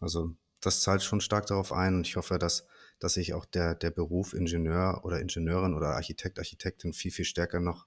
Also 0.01 0.35
das 0.61 0.83
zahlt 0.83 1.03
schon 1.03 1.21
stark 1.21 1.47
darauf 1.47 1.73
ein 1.73 1.95
und 1.95 2.07
ich 2.07 2.17
hoffe, 2.17 2.39
dass, 2.39 2.67
dass 2.99 3.15
sich 3.15 3.35
auch 3.35 3.45
der, 3.45 3.75
der 3.75 3.91
Beruf 3.91 4.33
Ingenieur 4.33 5.03
oder 5.05 5.21
Ingenieurin 5.21 5.75
oder 5.75 5.91
Architekt, 5.91 6.39
Architektin 6.39 6.93
viel, 6.93 7.11
viel 7.11 7.25
stärker 7.25 7.61
noch 7.61 7.87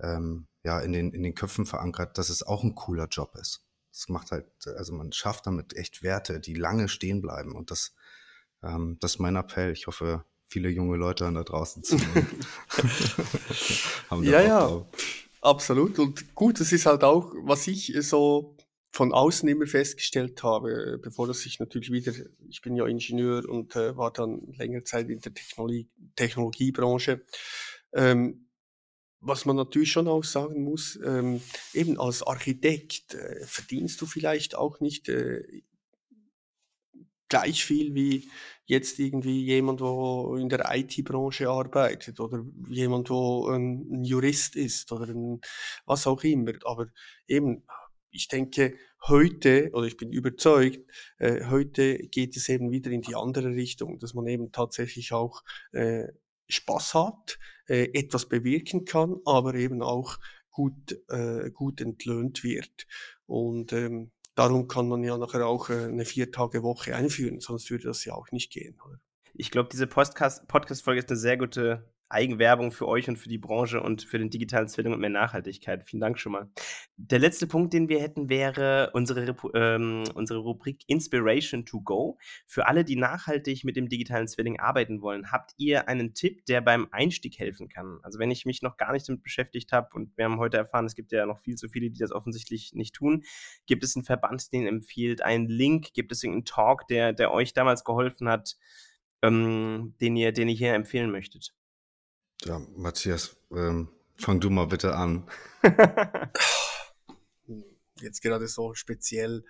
ähm, 0.00 0.46
ja, 0.64 0.80
in, 0.80 0.92
den, 0.92 1.12
in 1.12 1.22
den 1.22 1.34
Köpfen 1.34 1.66
verankert, 1.66 2.18
dass 2.18 2.28
es 2.28 2.42
auch 2.42 2.62
ein 2.62 2.74
cooler 2.74 3.08
Job 3.08 3.34
ist. 3.40 3.64
Es 3.90 4.08
macht 4.08 4.30
halt, 4.30 4.46
also 4.76 4.94
man 4.94 5.12
schafft 5.12 5.46
damit 5.46 5.76
echt 5.76 6.02
Werte, 6.02 6.40
die 6.40 6.54
lange 6.54 6.88
stehen 6.88 7.20
bleiben. 7.20 7.54
Und 7.54 7.70
das, 7.70 7.94
ähm, 8.62 8.96
das 9.00 9.12
ist 9.12 9.18
mein 9.18 9.36
Appell. 9.36 9.72
Ich 9.72 9.86
hoffe, 9.86 10.24
viele 10.46 10.68
junge 10.68 10.96
Leute 10.96 11.30
da 11.32 11.42
draußen 11.42 11.82
zu 11.82 11.98
haben. 14.10 14.24
ja, 14.24 14.40
ja, 14.40 14.66
drauf. 14.66 14.86
absolut. 15.40 15.98
Und 15.98 16.34
gut, 16.34 16.60
das 16.60 16.72
ist 16.72 16.86
halt 16.86 17.04
auch, 17.04 17.32
was 17.42 17.66
ich 17.66 17.94
so 18.00 18.56
von 18.92 19.12
außen 19.12 19.48
immer 19.48 19.66
festgestellt 19.66 20.42
habe, 20.42 20.98
bevor 21.02 21.26
das 21.26 21.46
ich 21.46 21.58
natürlich 21.58 21.90
wieder, 21.90 22.12
ich 22.48 22.60
bin 22.60 22.76
ja 22.76 22.86
Ingenieur 22.86 23.48
und 23.48 23.74
äh, 23.74 23.96
war 23.96 24.12
dann 24.12 24.52
längere 24.52 24.84
Zeit 24.84 25.08
in 25.08 25.20
der 25.20 25.32
Technologie, 25.32 25.88
Technologiebranche. 26.14 27.24
Ähm, 27.94 28.48
was 29.20 29.44
man 29.46 29.56
natürlich 29.56 29.92
schon 29.92 30.08
auch 30.08 30.24
sagen 30.24 30.62
muss, 30.64 30.98
ähm, 31.04 31.40
eben 31.72 31.98
als 31.98 32.22
Architekt 32.22 33.14
äh, 33.14 33.46
verdienst 33.46 34.00
du 34.00 34.06
vielleicht 34.06 34.56
auch 34.56 34.80
nicht 34.80 35.08
äh, 35.08 35.62
gleich 37.28 37.64
viel 37.64 37.94
wie 37.94 38.28
jetzt 38.66 38.98
irgendwie 38.98 39.42
jemand, 39.42 39.80
wo 39.80 40.36
in 40.36 40.50
der 40.50 40.70
IT-Branche 40.74 41.48
arbeitet 41.48 42.20
oder 42.20 42.44
jemand, 42.68 43.08
wo 43.08 43.48
ein, 43.48 44.04
Jurist 44.04 44.54
ist 44.56 44.92
oder 44.92 45.08
ein, 45.08 45.40
was 45.86 46.06
auch 46.06 46.22
immer. 46.24 46.52
Aber 46.64 46.88
eben, 47.26 47.64
ich 48.12 48.28
denke, 48.28 48.76
heute, 49.08 49.70
oder 49.72 49.86
ich 49.86 49.96
bin 49.96 50.12
überzeugt, 50.12 50.80
äh, 51.18 51.46
heute 51.46 51.98
geht 51.98 52.36
es 52.36 52.48
eben 52.48 52.70
wieder 52.70 52.90
in 52.90 53.02
die 53.02 53.16
andere 53.16 53.50
Richtung, 53.50 53.98
dass 53.98 54.14
man 54.14 54.26
eben 54.26 54.52
tatsächlich 54.52 55.12
auch 55.12 55.42
äh, 55.72 56.08
Spaß 56.48 56.94
hat, 56.94 57.38
äh, 57.66 57.88
etwas 57.94 58.28
bewirken 58.28 58.84
kann, 58.84 59.16
aber 59.24 59.54
eben 59.54 59.82
auch 59.82 60.18
gut, 60.50 60.98
äh, 61.08 61.50
gut 61.50 61.80
entlöhnt 61.80 62.44
wird. 62.44 62.86
Und 63.26 63.72
ähm, 63.72 64.12
darum 64.34 64.68
kann 64.68 64.88
man 64.88 65.02
ja 65.02 65.16
nachher 65.16 65.46
auch 65.46 65.70
äh, 65.70 65.84
eine 65.84 66.04
Vier-Tage-Woche 66.04 66.94
einführen, 66.94 67.40
sonst 67.40 67.70
würde 67.70 67.84
das 67.84 68.04
ja 68.04 68.14
auch 68.14 68.30
nicht 68.30 68.52
gehen. 68.52 68.78
Oder? 68.86 69.00
Ich 69.34 69.50
glaube, 69.50 69.70
diese 69.72 69.86
Podcast-Folge 69.86 71.00
ist 71.00 71.10
eine 71.10 71.18
sehr 71.18 71.38
gute 71.38 71.90
Eigenwerbung 72.12 72.72
für 72.72 72.86
euch 72.86 73.08
und 73.08 73.16
für 73.16 73.28
die 73.28 73.38
Branche 73.38 73.82
und 73.82 74.02
für 74.02 74.18
den 74.18 74.30
digitalen 74.30 74.68
Zwilling 74.68 74.92
und 74.92 75.00
mehr 75.00 75.10
Nachhaltigkeit. 75.10 75.84
Vielen 75.84 76.00
Dank 76.00 76.18
schon 76.18 76.32
mal. 76.32 76.50
Der 76.96 77.18
letzte 77.18 77.46
Punkt, 77.46 77.72
den 77.72 77.88
wir 77.88 78.00
hätten, 78.00 78.28
wäre 78.28 78.90
unsere, 78.92 79.34
ähm, 79.54 80.04
unsere 80.14 80.38
Rubrik 80.40 80.82
Inspiration 80.86 81.64
to 81.64 81.80
Go. 81.80 82.18
Für 82.46 82.66
alle, 82.66 82.84
die 82.84 82.96
nachhaltig 82.96 83.64
mit 83.64 83.76
dem 83.76 83.88
digitalen 83.88 84.28
Zwilling 84.28 84.60
arbeiten 84.60 85.02
wollen, 85.02 85.32
habt 85.32 85.52
ihr 85.56 85.88
einen 85.88 86.14
Tipp, 86.14 86.44
der 86.46 86.60
beim 86.60 86.88
Einstieg 86.92 87.38
helfen 87.38 87.68
kann? 87.68 87.98
Also 88.02 88.18
wenn 88.18 88.30
ich 88.30 88.44
mich 88.44 88.62
noch 88.62 88.76
gar 88.76 88.92
nicht 88.92 89.08
damit 89.08 89.22
beschäftigt 89.22 89.72
habe 89.72 89.88
und 89.94 90.16
wir 90.16 90.24
haben 90.26 90.38
heute 90.38 90.58
erfahren, 90.58 90.86
es 90.86 90.94
gibt 90.94 91.12
ja 91.12 91.26
noch 91.26 91.38
viel 91.38 91.56
zu 91.56 91.68
viele, 91.68 91.90
die 91.90 91.98
das 91.98 92.12
offensichtlich 92.12 92.72
nicht 92.74 92.94
tun, 92.94 93.24
gibt 93.66 93.84
es 93.84 93.96
einen 93.96 94.04
Verband, 94.04 94.52
den 94.52 94.66
empfiehlt, 94.66 95.22
einen 95.22 95.48
Link, 95.48 95.92
gibt 95.94 96.12
es 96.12 96.22
irgendeinen 96.22 96.44
Talk, 96.44 96.86
der, 96.88 97.12
der 97.12 97.32
euch 97.32 97.52
damals 97.52 97.84
geholfen 97.84 98.28
hat, 98.28 98.56
ähm, 99.22 99.94
den, 100.00 100.16
ihr, 100.16 100.32
den 100.32 100.48
ihr 100.48 100.54
hier 100.54 100.74
empfehlen 100.74 101.10
möchtet? 101.10 101.54
Ja, 102.44 102.60
Matthias, 102.76 103.36
ähm, 103.52 103.88
fang 104.18 104.40
du 104.40 104.50
mal 104.50 104.66
bitte 104.66 104.94
an. 104.94 105.28
jetzt 108.00 108.20
gerade 108.20 108.48
so 108.48 108.74
speziell 108.74 109.44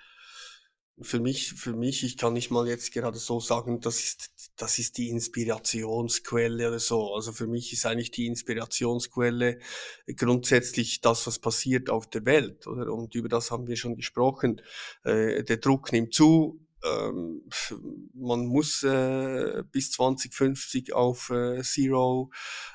für 1.01 1.21
mich, 1.21 1.55
für 1.55 1.73
mich, 1.73 2.05
ich 2.05 2.17
kann 2.17 2.35
nicht 2.35 2.51
mal 2.51 2.69
jetzt 2.69 2.93
gerade 2.93 3.19
so 3.19 3.41
sagen, 3.41 3.81
das 3.81 4.01
ist, 4.01 4.53
das 4.57 4.79
ist 4.79 4.99
die 4.99 5.09
Inspirationsquelle 5.09 6.69
oder 6.69 6.79
so. 6.79 7.15
Also 7.15 7.33
für 7.33 7.47
mich 7.47 7.73
ist 7.73 7.87
eigentlich 7.87 8.11
die 8.11 8.27
Inspirationsquelle 8.27 9.59
grundsätzlich 10.17 11.01
das, 11.01 11.27
was 11.27 11.39
passiert 11.39 11.89
auf 11.89 12.09
der 12.11 12.27
Welt, 12.27 12.67
oder? 12.67 12.93
Und 12.93 13.15
über 13.15 13.29
das 13.29 13.51
haben 13.51 13.67
wir 13.67 13.77
schon 13.77 13.97
gesprochen. 13.97 14.61
Äh, 15.05 15.45
der 15.45 15.57
Druck 15.57 15.93
nimmt 15.93 16.13
zu, 16.13 16.61
ähm, 16.85 17.43
man 18.15 18.47
muss 18.47 18.83
äh, 18.83 19.63
bis 19.71 19.93
2050 19.93 20.93
auf 20.93 21.31
äh, 21.31 21.63
Zero 21.63 22.31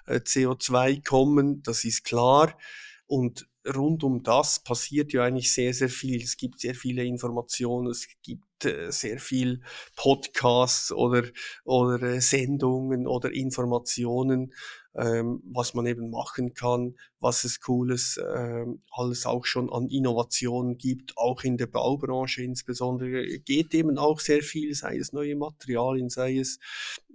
äh, 0.06 0.20
CO2 0.20 1.04
kommen, 1.04 1.64
das 1.64 1.84
ist 1.84 2.04
klar. 2.04 2.58
Und 3.06 3.48
rund 3.76 4.04
um 4.04 4.24
das 4.24 4.64
passiert 4.64 5.14
ja 5.14 5.24
eigentlich 5.24 5.54
sehr, 5.54 5.74
sehr 5.74 5.90
viel. 5.90 6.22
Es 6.22 6.38
gibt 6.38 6.60
sehr 6.60 6.76
viele 6.76 7.04
Informationen, 7.04 7.88
es 7.88 8.08
gibt 8.22 8.66
äh, 8.66 8.92
sehr 8.92 9.20
viel 9.20 9.62
Podcasts 9.96 10.92
oder, 10.92 11.24
oder 11.64 12.02
äh, 12.04 12.22
Sendungen 12.22 13.08
oder 13.08 13.32
Informationen 13.32 14.54
ähm, 14.98 15.44
was 15.46 15.76
man 15.76 15.86
eben 15.86 16.10
machen 16.10 16.56
kann, 16.56 16.96
was 17.20 17.44
es 17.44 17.62
Cooles 17.62 18.20
ähm, 18.36 18.82
alles 18.92 19.26
auch 19.28 19.46
schon 19.46 19.72
an 19.72 19.88
Innovationen 19.88 20.78
gibt, 20.78 21.18
auch 21.18 21.44
in 21.44 21.58
der 21.58 21.68
Baubranche 21.68 22.42
insbesondere, 22.42 23.24
geht 23.40 23.76
eben 23.76 23.98
auch 24.00 24.20
sehr 24.20 24.42
viel, 24.42 24.74
sei 24.74 24.98
es 24.98 25.14
neue 25.14 25.36
Materialien, 25.36 26.10
sei 26.10 26.40
es 26.40 26.60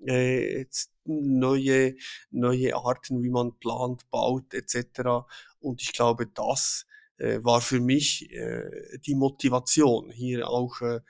äh, 0.06 0.64
neue, 1.04 1.96
neue 2.30 2.76
Arten, 2.76 3.22
wie 3.22 3.30
man 3.30 3.58
plant, 3.58 4.08
baut 4.10 4.54
etc. 4.54 5.26
Und 5.58 5.82
ich 5.82 5.92
glaube, 5.92 6.28
das 6.28 6.86
äh, 7.16 7.42
war 7.42 7.60
für 7.60 7.80
mich 7.80 8.30
äh, 8.30 8.98
die 9.04 9.16
Motivation, 9.16 10.10
hier 10.10 10.48
auch 10.48 10.80
äh, 10.82 11.00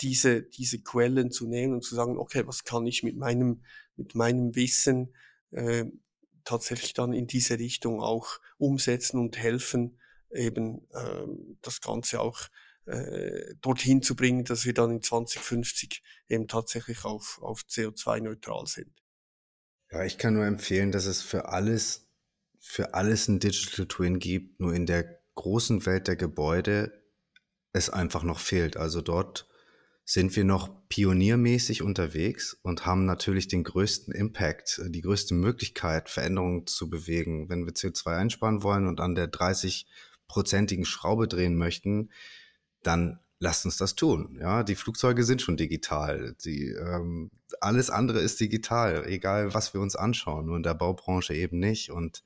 diese, 0.00 0.42
diese 0.42 0.80
Quellen 0.80 1.30
zu 1.30 1.46
nehmen 1.46 1.74
und 1.74 1.84
zu 1.84 1.94
sagen, 1.94 2.16
okay, 2.16 2.46
was 2.46 2.64
kann 2.64 2.86
ich 2.86 3.02
mit 3.02 3.16
meinem, 3.16 3.62
mit 3.96 4.14
meinem 4.14 4.54
Wissen 4.56 5.12
äh, 5.50 5.84
tatsächlich 6.44 6.94
dann 6.94 7.12
in 7.12 7.26
diese 7.26 7.58
Richtung 7.58 8.00
auch 8.00 8.40
umsetzen 8.58 9.18
und 9.18 9.36
helfen, 9.36 9.98
eben 10.30 10.86
ähm, 10.94 11.58
das 11.62 11.80
Ganze 11.80 12.20
auch 12.20 12.48
äh, 12.86 13.54
dorthin 13.60 14.02
zu 14.02 14.14
bringen, 14.16 14.44
dass 14.44 14.64
wir 14.64 14.74
dann 14.74 14.90
in 14.90 15.02
2050 15.02 16.02
eben 16.28 16.48
tatsächlich 16.48 17.04
auf, 17.04 17.38
auf 17.40 17.62
CO2-neutral 17.62 18.66
sind. 18.66 18.92
Ja, 19.90 20.04
ich 20.04 20.18
kann 20.18 20.34
nur 20.34 20.44
empfehlen, 20.44 20.92
dass 20.92 21.06
es 21.06 21.22
für 21.22 21.48
alles, 21.48 22.10
für 22.58 22.94
alles 22.94 23.28
ein 23.28 23.38
Digital 23.38 23.86
Twin 23.86 24.18
gibt, 24.18 24.60
nur 24.60 24.74
in 24.74 24.86
der 24.86 25.20
großen 25.34 25.86
Welt 25.86 26.08
der 26.08 26.16
Gebäude 26.16 27.04
es 27.72 27.90
einfach 27.90 28.22
noch 28.22 28.38
fehlt. 28.38 28.76
Also 28.76 29.00
dort 29.00 29.48
sind 30.04 30.36
wir 30.36 30.44
noch 30.44 30.70
pioniermäßig 30.88 31.82
unterwegs 31.82 32.58
und 32.62 32.84
haben 32.84 33.06
natürlich 33.06 33.48
den 33.48 33.64
größten 33.64 34.14
Impact, 34.14 34.78
äh, 34.78 34.90
die 34.90 35.00
größte 35.00 35.34
Möglichkeit, 35.34 36.10
Veränderungen 36.10 36.66
zu 36.66 36.90
bewegen. 36.90 37.48
Wenn 37.48 37.64
wir 37.64 37.72
CO2 37.72 38.16
einsparen 38.16 38.62
wollen 38.62 38.86
und 38.86 39.00
an 39.00 39.14
der 39.14 39.30
30-prozentigen 39.32 40.84
Schraube 40.84 41.26
drehen 41.26 41.56
möchten, 41.56 42.10
dann 42.82 43.18
lasst 43.38 43.64
uns 43.64 43.78
das 43.78 43.94
tun. 43.94 44.38
Ja, 44.40 44.62
die 44.62 44.74
Flugzeuge 44.74 45.24
sind 45.24 45.42
schon 45.42 45.56
digital. 45.56 46.36
Die, 46.44 46.68
ähm, 46.68 47.30
alles 47.60 47.90
andere 47.90 48.20
ist 48.20 48.40
digital, 48.40 49.06
egal 49.06 49.54
was 49.54 49.74
wir 49.74 49.80
uns 49.80 49.96
anschauen, 49.96 50.46
nur 50.46 50.56
in 50.56 50.62
der 50.62 50.74
Baubranche 50.74 51.34
eben 51.34 51.58
nicht. 51.58 51.90
Und 51.90 52.22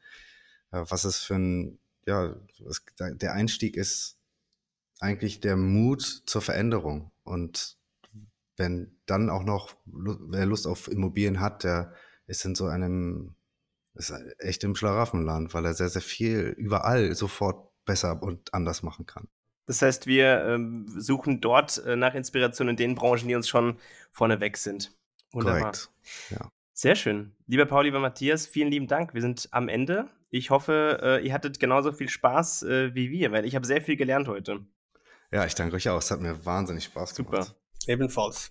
äh, 0.72 0.84
was 0.88 1.04
ist 1.04 1.20
für 1.20 1.36
ein, 1.36 1.78
ja, 2.06 2.36
was, 2.58 2.82
der 2.98 3.34
Einstieg 3.34 3.76
ist 3.76 4.16
eigentlich 5.00 5.40
der 5.40 5.56
Mut 5.56 6.02
zur 6.26 6.42
Veränderung. 6.42 7.10
Und 7.28 7.78
wenn 8.56 8.98
dann 9.06 9.30
auch 9.30 9.44
noch, 9.44 9.74
wer 9.84 10.46
Lust 10.46 10.66
auf 10.66 10.88
Immobilien 10.88 11.40
hat, 11.40 11.64
der 11.64 11.92
ist 12.26 12.44
in 12.44 12.54
so 12.54 12.66
einem, 12.66 13.34
ist 13.94 14.12
echt 14.38 14.64
im 14.64 14.74
Schlaraffenland, 14.74 15.54
weil 15.54 15.64
er 15.64 15.74
sehr, 15.74 15.88
sehr 15.88 16.02
viel 16.02 16.54
überall 16.56 17.14
sofort 17.14 17.70
besser 17.84 18.22
und 18.22 18.52
anders 18.52 18.82
machen 18.82 19.06
kann. 19.06 19.28
Das 19.66 19.82
heißt, 19.82 20.06
wir 20.06 20.44
ähm, 20.46 20.86
suchen 20.88 21.40
dort 21.40 21.84
äh, 21.84 21.94
nach 21.94 22.14
Inspiration 22.14 22.68
in 22.68 22.76
den 22.76 22.94
Branchen, 22.94 23.28
die 23.28 23.34
uns 23.34 23.48
schon 23.48 23.78
vorneweg 24.12 24.56
sind. 24.56 24.96
Wunderbar. 25.32 25.60
Korrekt. 25.60 25.90
Ja. 26.30 26.50
Sehr 26.72 26.94
schön. 26.94 27.34
Lieber 27.46 27.66
Paul, 27.66 27.84
lieber 27.84 28.00
Matthias, 28.00 28.46
vielen 28.46 28.70
lieben 28.70 28.86
Dank. 28.86 29.12
Wir 29.12 29.20
sind 29.20 29.48
am 29.50 29.68
Ende. 29.68 30.08
Ich 30.30 30.50
hoffe, 30.50 31.00
äh, 31.02 31.26
ihr 31.26 31.32
hattet 31.34 31.60
genauso 31.60 31.92
viel 31.92 32.08
Spaß 32.08 32.62
äh, 32.62 32.94
wie 32.94 33.10
wir, 33.10 33.32
weil 33.32 33.44
ich 33.44 33.54
habe 33.56 33.66
sehr 33.66 33.82
viel 33.82 33.96
gelernt 33.96 34.28
heute. 34.28 34.64
Ja, 35.30 35.44
ich 35.44 35.54
danke 35.54 35.76
euch 35.76 35.88
auch. 35.88 35.98
Es 35.98 36.10
hat 36.10 36.20
mir 36.20 36.44
wahnsinnig 36.46 36.84
Spaß 36.84 37.14
gemacht. 37.14 37.44
Super. 37.44 37.56
Ebenfalls. 37.86 38.50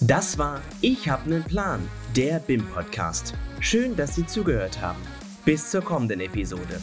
Das 0.00 0.38
war 0.38 0.62
Ich 0.80 1.08
hab 1.08 1.26
nen 1.26 1.44
Plan, 1.44 1.88
der 2.16 2.38
BIM-Podcast. 2.38 3.34
Schön, 3.60 3.96
dass 3.96 4.14
Sie 4.14 4.26
zugehört 4.26 4.80
haben. 4.80 5.00
Bis 5.44 5.70
zur 5.70 5.82
kommenden 5.82 6.20
Episode. 6.20 6.80